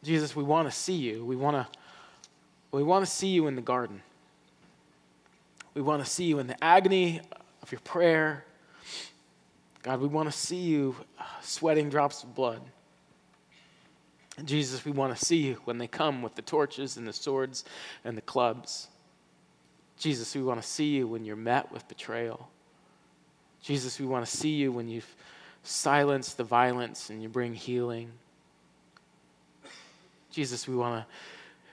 Jesus, 0.05 0.37
we 0.37 0.45
want 0.45 0.71
to 0.71 0.73
see 0.73 0.95
you. 0.95 1.25
We 1.25 1.35
want 1.35 1.57
to 1.57 1.67
we 2.71 2.85
want 2.85 3.05
to 3.05 3.11
see 3.11 3.31
you 3.31 3.49
in 3.49 3.57
the 3.57 3.63
garden. 3.63 4.01
We 5.75 5.83
want 5.83 6.05
to 6.05 6.09
see 6.09 6.27
you 6.27 6.39
in 6.39 6.47
the 6.47 6.63
agony 6.63 7.21
of 7.63 7.73
your 7.73 7.81
prayer. 7.81 8.45
God, 9.85 10.01
we 10.01 10.09
want 10.09 10.33
to 10.33 10.37
see 10.37 10.57
you 10.57 10.97
uh, 11.19 11.25
sweating 11.43 11.91
drops 11.91 12.23
of 12.23 12.35
blood. 12.35 12.63
And 14.39 14.49
Jesus, 14.49 14.83
we 14.83 14.91
want 14.91 15.15
to 15.15 15.25
see 15.25 15.37
you 15.37 15.59
when 15.65 15.77
they 15.77 15.87
come 15.87 16.23
with 16.23 16.35
the 16.35 16.43
torches 16.43 16.97
and 16.97 17.07
the 17.07 17.13
swords 17.13 17.67
and 18.03 18.17
the 18.17 18.23
clubs. 18.23 18.89
Jesus, 19.99 20.35
we 20.35 20.43
want 20.43 20.61
to 20.61 20.67
see 20.67 20.87
you 20.87 21.07
when 21.07 21.27
you're 21.27 21.37
met 21.37 21.71
with 21.71 21.87
betrayal. 21.87 22.49
Jesus, 23.63 24.01
we 24.01 24.07
want 24.07 24.25
to 24.25 24.31
see 24.31 24.55
you 24.55 24.73
when 24.73 24.89
you've 24.89 25.15
silenced 25.63 26.39
the 26.39 26.45
violence 26.45 27.11
and 27.11 27.23
you 27.23 27.29
bring 27.29 27.55
healing. 27.55 28.11
Jesus, 30.31 30.67
we 30.67 30.75
want 30.77 31.05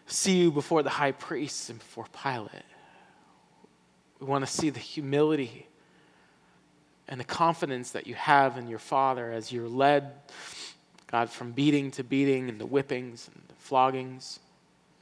to 0.07 0.13
see 0.13 0.37
you 0.37 0.51
before 0.51 0.83
the 0.83 0.89
high 0.89 1.13
priests 1.13 1.69
and 1.69 1.79
before 1.79 2.07
Pilate. 2.21 2.51
We 4.19 4.27
want 4.27 4.45
to 4.45 4.51
see 4.51 4.69
the 4.69 4.81
humility 4.81 5.67
and 7.11 7.19
the 7.19 7.25
confidence 7.25 7.91
that 7.91 8.07
you 8.07 8.15
have 8.15 8.57
in 8.57 8.67
your 8.67 8.79
Father 8.79 9.31
as 9.31 9.51
you're 9.51 9.69
led 9.69 10.11
God, 11.11 11.29
from 11.29 11.51
beating 11.51 11.91
to 11.91 12.05
beating 12.05 12.47
and 12.47 12.57
the 12.57 12.65
whippings 12.65 13.29
and 13.33 13.43
the 13.49 13.53
floggings. 13.55 14.39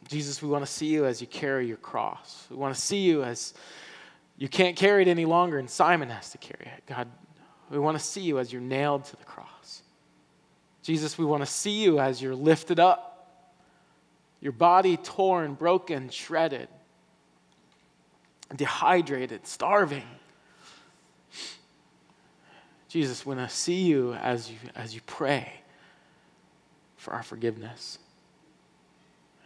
Jesus, 0.07 0.41
we 0.41 0.49
want 0.49 0.65
to 0.65 0.71
see 0.71 0.87
you 0.87 1.05
as 1.05 1.21
you 1.21 1.27
carry 1.27 1.67
your 1.67 1.77
cross. 1.77 2.47
We 2.49 2.55
want 2.55 2.73
to 2.73 2.81
see 2.81 3.01
you 3.01 3.23
as 3.23 3.53
you 4.37 4.49
can't 4.49 4.75
carry 4.75 5.03
it 5.03 5.07
any 5.07 5.25
longer 5.25 5.59
and 5.59 5.69
Simon 5.69 6.09
has 6.09 6.31
to 6.31 6.39
carry 6.39 6.65
it. 6.65 6.83
God, 6.87 7.07
we 7.69 7.77
want 7.77 7.95
to 7.97 8.03
see 8.03 8.21
you 8.21 8.39
as 8.39 8.51
you're 8.51 8.61
nailed 8.61 9.05
to 9.05 9.15
the 9.15 9.25
cross. 9.25 9.83
Jesus, 10.81 11.15
we 11.15 11.25
want 11.25 11.43
to 11.43 11.49
see 11.49 11.83
you 11.83 11.99
as 11.99 12.19
you're 12.19 12.33
lifted 12.33 12.79
up, 12.79 13.45
your 14.41 14.53
body 14.53 14.97
torn, 14.97 15.53
broken, 15.53 16.09
shredded, 16.09 16.69
dehydrated, 18.55 19.45
starving. 19.45 20.07
Jesus, 22.89 23.23
when 23.25 23.37
I 23.37 23.47
see 23.47 23.83
you 23.83 24.13
as 24.15 24.49
you, 24.49 24.57
as 24.75 24.95
you 24.95 25.01
pray 25.05 25.53
for 26.97 27.13
our 27.13 27.23
forgiveness. 27.23 27.99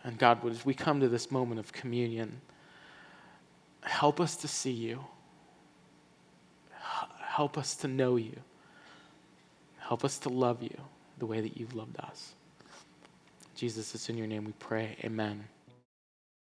And 0.03 0.17
God, 0.17 0.45
as 0.49 0.65
we 0.65 0.73
come 0.73 1.01
to 1.01 1.09
this 1.09 1.29
moment 1.29 1.59
of 1.59 1.71
communion, 1.71 2.41
help 3.83 4.19
us 4.19 4.37
to 4.37 4.47
see 4.47 4.71
you. 4.71 5.03
Help 7.19 7.57
us 7.57 7.75
to 7.77 7.87
know 7.87 8.15
you. 8.15 8.37
Help 9.77 10.05
us 10.05 10.17
to 10.19 10.29
love 10.29 10.63
you 10.63 10.77
the 11.19 11.25
way 11.25 11.41
that 11.41 11.57
you've 11.57 11.75
loved 11.75 11.99
us. 11.99 12.33
Jesus, 13.55 13.93
it's 13.93 14.09
in 14.09 14.17
your 14.17 14.27
name 14.27 14.45
we 14.45 14.53
pray. 14.53 14.95
Amen. 15.03 15.43